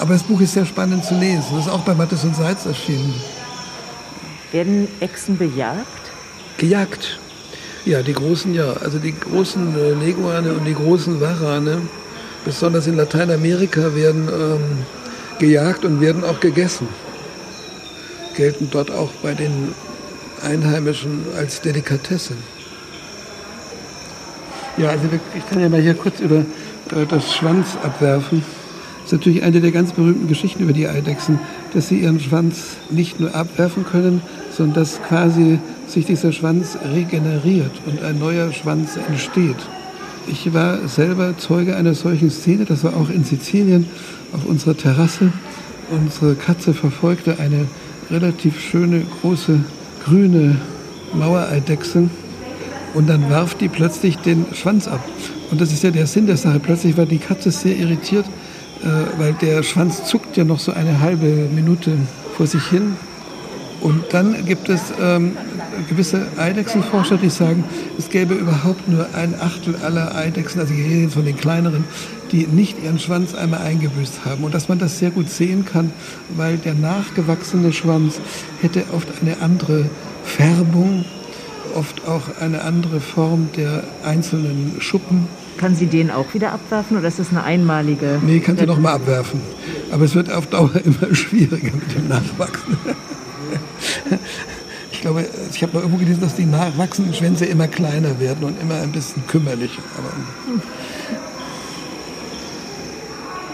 Aber 0.00 0.14
das 0.14 0.22
Buch 0.22 0.40
ist 0.40 0.54
sehr 0.54 0.66
spannend 0.66 1.04
zu 1.04 1.14
lesen. 1.14 1.44
Das 1.52 1.66
ist 1.66 1.72
auch 1.72 1.82
bei 1.82 1.94
Mattes 1.94 2.24
und 2.24 2.34
Seitz 2.34 2.66
erschienen. 2.66 3.14
Werden 4.50 4.88
Echsen 5.00 5.38
bejagt? 5.38 5.86
Gejagt. 6.58 7.18
Ja, 7.84 8.02
die 8.02 8.12
großen 8.12 8.54
ja. 8.54 8.72
Also 8.82 8.98
die 8.98 9.14
großen 9.18 9.74
äh, 9.76 9.92
Leguane 9.92 10.52
und 10.54 10.64
die 10.64 10.74
großen 10.74 11.20
Warane, 11.20 11.82
besonders 12.44 12.86
in 12.86 12.96
Lateinamerika, 12.96 13.94
werden 13.94 14.28
ähm, 14.28 14.86
gejagt 15.38 15.84
und 15.84 16.00
werden 16.00 16.24
auch 16.24 16.40
gegessen. 16.40 16.88
Gelten 18.34 18.68
dort 18.70 18.90
auch 18.90 19.10
bei 19.22 19.34
den 19.34 19.74
Einheimischen 20.42 21.24
als 21.36 21.60
Delikatesse. 21.60 22.34
Ja, 24.76 24.90
also 24.90 25.04
ich 25.36 25.48
kann 25.48 25.60
ja 25.60 25.68
mal 25.68 25.80
hier 25.80 25.94
kurz 25.94 26.20
über 26.20 26.36
äh, 26.36 27.06
das 27.08 27.32
Schwanz 27.32 27.76
abwerfen. 27.82 28.42
Das 29.02 29.06
ist 29.06 29.12
natürlich 29.12 29.42
eine 29.42 29.60
der 29.60 29.72
ganz 29.72 29.92
berühmten 29.92 30.28
Geschichten 30.28 30.62
über 30.62 30.72
die 30.72 30.88
Eidechsen, 30.88 31.38
dass 31.74 31.88
sie 31.88 31.98
ihren 31.98 32.20
Schwanz 32.20 32.76
nicht 32.90 33.20
nur 33.20 33.34
abwerfen 33.34 33.84
können, 33.84 34.22
sondern 34.50 34.74
dass 34.74 35.02
quasi 35.02 35.58
sich 35.88 36.06
dieser 36.06 36.32
Schwanz 36.32 36.78
regeneriert 36.94 37.72
und 37.86 38.02
ein 38.02 38.18
neuer 38.18 38.52
Schwanz 38.52 38.96
entsteht. 39.08 39.56
Ich 40.28 40.54
war 40.54 40.86
selber 40.88 41.36
Zeuge 41.36 41.76
einer 41.76 41.94
solchen 41.94 42.30
Szene, 42.30 42.64
das 42.64 42.84
war 42.84 42.96
auch 42.96 43.10
in 43.10 43.24
Sizilien 43.24 43.88
auf 44.32 44.44
unserer 44.46 44.76
Terrasse. 44.76 45.32
Unsere 45.90 46.36
Katze 46.36 46.72
verfolgte 46.72 47.38
eine 47.40 47.66
relativ 48.10 48.60
schöne 48.60 49.02
große 49.20 49.64
grüne 50.04 50.56
Mauereidechse 51.14 52.08
und 52.94 53.08
dann 53.08 53.30
warf 53.30 53.54
die 53.54 53.68
plötzlich 53.68 54.18
den 54.18 54.46
Schwanz 54.54 54.88
ab. 54.88 55.04
Und 55.50 55.60
das 55.60 55.72
ist 55.72 55.82
ja 55.82 55.90
der 55.90 56.06
Sinn 56.06 56.26
der 56.26 56.36
Sache. 56.36 56.60
Plötzlich 56.60 56.96
war 56.96 57.06
die 57.06 57.18
Katze 57.18 57.50
sehr 57.50 57.76
irritiert, 57.76 58.24
äh, 58.82 58.86
weil 59.18 59.34
der 59.34 59.62
Schwanz 59.62 60.04
zuckt 60.04 60.36
ja 60.36 60.44
noch 60.44 60.58
so 60.58 60.72
eine 60.72 61.00
halbe 61.00 61.26
Minute 61.54 61.92
vor 62.36 62.46
sich 62.46 62.66
hin. 62.66 62.96
Und 63.80 64.04
dann 64.12 64.46
gibt 64.46 64.68
es 64.68 64.80
ähm, 65.00 65.36
gewisse 65.88 66.26
Eidechsenforscher, 66.36 67.16
die 67.16 67.30
sagen, 67.30 67.64
es 67.98 68.08
gäbe 68.10 68.34
überhaupt 68.34 68.88
nur 68.88 69.06
ein 69.14 69.34
Achtel 69.40 69.74
aller 69.82 70.14
Eidechsen, 70.14 70.60
also 70.60 70.72
von 71.10 71.24
den 71.24 71.36
kleineren, 71.36 71.84
die 72.32 72.46
nicht 72.46 72.82
ihren 72.82 72.98
Schwanz 72.98 73.34
einmal 73.34 73.60
eingebüßt 73.60 74.24
haben. 74.24 74.44
Und 74.44 74.54
dass 74.54 74.68
man 74.68 74.78
das 74.78 74.98
sehr 74.98 75.10
gut 75.10 75.30
sehen 75.30 75.64
kann, 75.64 75.92
weil 76.36 76.56
der 76.56 76.74
nachgewachsene 76.74 77.72
Schwanz 77.72 78.20
hätte 78.60 78.84
oft 78.92 79.08
eine 79.20 79.40
andere 79.40 79.88
Färbung, 80.24 81.04
oft 81.74 82.06
auch 82.08 82.40
eine 82.40 82.62
andere 82.62 83.00
Form 83.00 83.50
der 83.56 83.84
einzelnen 84.02 84.76
Schuppen. 84.80 85.28
Kann 85.58 85.76
sie 85.76 85.86
den 85.86 86.10
auch 86.10 86.32
wieder 86.34 86.52
abwerfen 86.52 86.96
oder 86.96 87.08
ist 87.08 87.18
das 87.18 87.30
eine 87.30 87.44
einmalige? 87.44 88.20
Nee, 88.24 88.40
kann 88.40 88.56
sie 88.56 88.66
nochmal 88.66 88.94
abwerfen. 88.94 89.40
Aber 89.90 90.04
es 90.04 90.14
wird 90.14 90.32
auf 90.32 90.46
Dauer 90.46 90.70
immer 90.84 91.14
schwieriger 91.14 91.72
mit 91.74 91.94
dem 91.94 92.08
Nachwachsen. 92.08 92.76
Ich 94.90 95.00
glaube, 95.00 95.24
ich 95.52 95.62
habe 95.62 95.74
mal 95.74 95.80
irgendwo 95.80 95.98
gelesen, 95.98 96.20
dass 96.20 96.36
die 96.36 96.46
nachwachsenden 96.46 97.12
Schwänze 97.12 97.44
immer 97.44 97.66
kleiner 97.66 98.20
werden 98.20 98.44
und 98.44 98.60
immer 98.60 98.76
ein 98.76 98.92
bisschen 98.92 99.26
kümmerlicher. 99.26 99.82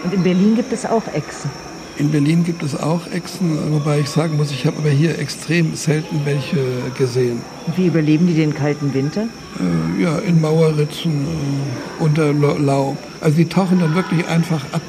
Und 0.03 0.13
in 0.13 0.23
Berlin 0.23 0.55
gibt 0.55 0.71
es 0.71 0.85
auch 0.85 1.03
Echsen. 1.13 1.49
In 1.97 2.11
Berlin 2.11 2.45
gibt 2.45 2.63
es 2.63 2.79
auch 2.79 3.11
Echsen, 3.11 3.73
wobei 3.73 3.99
ich 3.99 4.09
sagen 4.09 4.37
muss, 4.37 4.51
ich 4.51 4.65
habe 4.65 4.77
aber 4.77 4.89
hier 4.89 5.19
extrem 5.19 5.75
selten 5.75 6.21
welche 6.23 6.63
gesehen. 6.97 7.41
Wie 7.75 7.87
überleben 7.87 8.25
die 8.25 8.35
den 8.35 8.53
kalten 8.53 8.93
Winter? 8.93 9.23
Äh, 9.59 10.01
ja, 10.01 10.17
in 10.19 10.39
Mauerritzen, 10.39 11.11
äh, 11.11 12.01
unter 12.01 12.31
Laub. 12.31 12.97
Also 13.19 13.35
die 13.35 13.49
tauchen 13.49 13.79
dann 13.81 13.95
wirklich 13.95 14.25
einfach 14.29 14.63
ab 14.71 14.81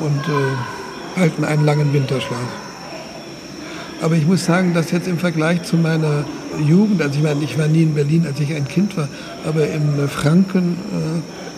und 0.00 0.20
äh, 0.26 1.20
halten 1.20 1.44
einen 1.44 1.66
langen 1.66 1.92
Winterschlaf. 1.92 2.38
Aber 4.00 4.14
ich 4.14 4.26
muss 4.26 4.46
sagen, 4.46 4.72
dass 4.72 4.90
jetzt 4.90 5.08
im 5.08 5.18
Vergleich 5.18 5.64
zu 5.64 5.76
meiner 5.76 6.24
Jugend, 6.66 7.02
also 7.02 7.18
ich 7.18 7.22
meine, 7.22 7.44
ich 7.44 7.58
war 7.58 7.68
nie 7.68 7.82
in 7.82 7.94
Berlin, 7.94 8.26
als 8.26 8.40
ich 8.40 8.54
ein 8.54 8.66
Kind 8.66 8.96
war, 8.96 9.08
aber 9.46 9.68
in 9.68 10.08
Franken, 10.08 10.78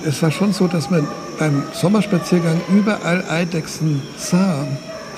äh, 0.05 0.09
es 0.09 0.21
war 0.21 0.33
schon 0.33 0.53
so, 0.53 0.67
dass 0.67 0.91
man 0.91 1.07
beim 1.38 1.62
Sommerspaziergang 1.73 2.61
überall 2.75 3.25
Eidechsen 3.29 4.03
sah. 4.16 4.66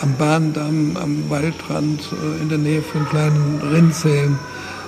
Am 0.03 0.15
Bahndamm, 0.19 0.97
am 0.97 1.31
Waldrand, 1.31 2.01
äh, 2.13 2.43
in 2.43 2.49
der 2.49 2.59
Nähe 2.59 2.83
von 2.83 3.09
kleinen 3.09 3.61
Rinnsalen. 3.73 4.39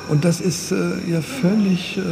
Und 0.08 0.24
das 0.24 0.40
ist 0.40 0.70
äh, 0.70 0.76
ja 1.06 1.22
völlig 1.22 1.96
äh, 1.96 2.02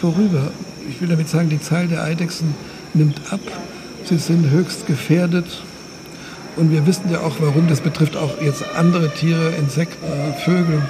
vorüber. 0.00 0.50
Ich 0.88 1.00
will 1.00 1.08
damit 1.08 1.28
sagen, 1.28 1.48
die 1.48 1.60
Zahl 1.60 1.86
der 1.86 2.02
Eidechsen 2.02 2.54
nimmt 2.94 3.20
ab. 3.30 3.40
Sie 4.04 4.18
sind 4.18 4.50
höchst 4.50 4.86
gefährdet. 4.86 5.62
Und 6.56 6.70
wir 6.70 6.86
wissen 6.86 7.10
ja 7.10 7.20
auch, 7.20 7.36
warum. 7.38 7.68
Das 7.68 7.80
betrifft 7.80 8.16
auch 8.16 8.40
jetzt 8.40 8.64
andere 8.76 9.10
Tiere, 9.10 9.50
Insekten, 9.50 10.06
Vögel, 10.44 10.82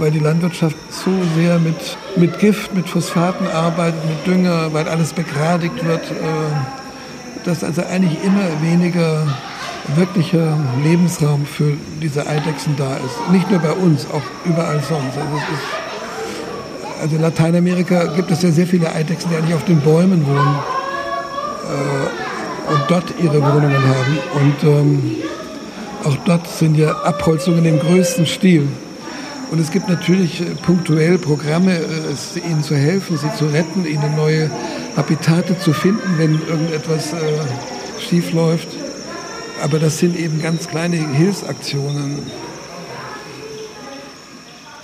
weil 0.00 0.10
die 0.10 0.18
Landwirtschaft 0.18 0.76
so 0.90 1.10
sehr 1.36 1.58
mit, 1.58 1.76
mit 2.16 2.38
Gift, 2.38 2.74
mit 2.74 2.88
Phosphaten 2.88 3.46
arbeitet, 3.46 4.00
mit 4.06 4.26
Dünger, 4.26 4.72
weil 4.72 4.88
alles 4.88 5.12
begradigt 5.12 5.84
wird, 5.84 6.10
äh, 6.10 7.44
dass 7.44 7.62
also 7.62 7.82
eigentlich 7.82 8.16
immer 8.24 8.62
weniger 8.62 9.26
wirklicher 9.94 10.58
Lebensraum 10.82 11.44
für 11.44 11.74
diese 12.00 12.26
Eidechsen 12.26 12.76
da 12.76 12.96
ist. 12.96 13.30
Nicht 13.30 13.50
nur 13.50 13.60
bei 13.60 13.72
uns, 13.72 14.06
auch 14.06 14.22
überall 14.46 14.80
sonst. 14.80 15.18
Also, 15.18 15.36
ist, 15.36 17.02
also 17.02 17.16
in 17.16 17.22
Lateinamerika 17.22 18.04
gibt 18.16 18.30
es 18.30 18.42
ja 18.42 18.50
sehr 18.50 18.66
viele 18.66 18.90
Eidechsen, 18.92 19.30
die 19.30 19.36
eigentlich 19.36 19.54
auf 19.54 19.64
den 19.64 19.80
Bäumen 19.80 20.26
wohnen. 20.26 20.58
Äh, 21.66 22.72
und 22.72 22.82
dort 22.88 23.12
ihre 23.20 23.42
Wohnungen 23.42 23.82
haben. 23.82 24.18
Und 24.34 24.64
ähm, 24.64 25.16
auch 26.04 26.16
dort 26.24 26.46
sind 26.48 26.76
ja 26.78 26.92
Abholzungen 27.02 27.64
im 27.64 27.78
größten 27.78 28.26
Stil. 28.26 28.66
Und 29.50 29.58
es 29.58 29.70
gibt 29.70 29.88
natürlich 29.88 30.40
äh, 30.40 30.54
punktuell 30.54 31.18
Programme, 31.18 31.76
äh, 31.76 32.48
ihnen 32.48 32.62
zu 32.62 32.76
helfen, 32.76 33.18
sie 33.18 33.32
zu 33.34 33.46
retten, 33.46 33.84
ihnen 33.84 34.14
neue 34.14 34.50
Habitate 34.96 35.58
zu 35.58 35.72
finden, 35.72 36.18
wenn 36.18 36.40
irgendetwas 36.46 37.12
äh, 37.12 37.18
schief 38.00 38.32
läuft. 38.32 38.68
Aber 39.62 39.78
das 39.78 39.98
sind 39.98 40.16
eben 40.16 40.40
ganz 40.40 40.68
kleine 40.68 40.96
Hilfsaktionen. 40.96 42.18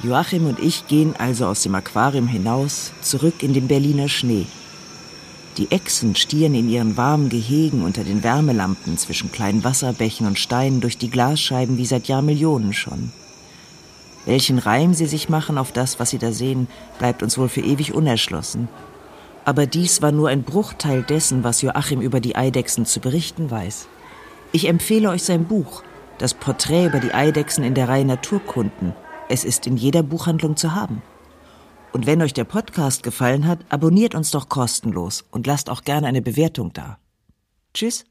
Joachim 0.03 0.47
und 0.47 0.59
ich 0.59 0.87
gehen 0.87 1.15
also 1.17 1.47
aus 1.47 1.63
dem 1.63 1.75
Aquarium 1.75 2.29
hinaus, 2.29 2.93
zurück 3.01 3.43
in 3.43 3.55
den 3.55 3.69
Berliner 3.69 4.09
Schnee. 4.09 4.47
Die 5.57 5.71
Echsen 5.71 6.15
stieren 6.17 6.55
in 6.55 6.69
ihren 6.69 6.99
warmen 6.99 7.31
Gehegen 7.31 7.83
unter 7.83 8.05
den 8.05 8.23
Wärmelampen 8.23 8.99
zwischen 8.99 9.33
kleinen 9.33 9.65
Wasserbächen 9.65 10.27
und 10.27 10.39
Steinen 10.39 10.81
durch 10.81 10.99
die 10.99 11.09
Glasscheiben 11.09 11.79
wie 11.79 11.87
seit 11.87 12.09
Jahrmillionen 12.09 12.75
schon. 12.75 13.11
Welchen 14.27 14.59
Reim 14.59 14.93
sie 14.93 15.07
sich 15.07 15.29
machen 15.29 15.57
auf 15.57 15.73
das, 15.73 15.99
was 15.99 16.11
sie 16.11 16.19
da 16.19 16.33
sehen, 16.33 16.67
bleibt 16.99 17.23
uns 17.23 17.39
wohl 17.39 17.49
für 17.49 17.61
ewig 17.63 17.95
unerschlossen. 17.95 18.69
Aber 19.45 19.67
dies 19.67 20.03
war 20.03 20.11
nur 20.11 20.29
ein 20.29 20.43
Bruchteil 20.43 21.05
dessen, 21.05 21.45
was 21.45 21.63
Joachim 21.63 22.01
über 22.01 22.19
die 22.19 22.35
Eidechsen 22.35 22.85
zu 22.85 22.99
berichten 22.99 23.51
weiß. 23.51 23.87
Ich 24.51 24.69
empfehle 24.69 25.11
euch 25.11 25.23
sein 25.23 25.45
Buch, 25.45 25.85
das 26.19 26.35
Porträt 26.35 26.87
über 26.87 26.99
die 26.99 27.15
Eidechsen 27.15 27.63
in 27.63 27.75
der 27.75 27.89
Reihe 27.89 28.05
Naturkunden. 28.05 28.95
Es 29.29 29.45
ist 29.45 29.67
in 29.67 29.77
jeder 29.77 30.03
Buchhandlung 30.03 30.57
zu 30.57 30.75
haben. 30.75 31.03
Und 31.93 32.07
wenn 32.07 32.21
euch 32.21 32.35
der 32.35 32.45
Podcast 32.45 33.05
gefallen 33.05 33.47
hat, 33.47 33.61
abonniert 33.69 34.17
uns 34.17 34.33
doch 34.33 34.49
kostenlos 34.49 35.25
und 35.31 35.47
lasst 35.47 35.71
auch 35.71 35.83
gerne 35.83 36.09
eine 36.09 36.23
Bewertung 36.23 36.73
da. 36.73 36.99
Tschüss. 37.73 38.05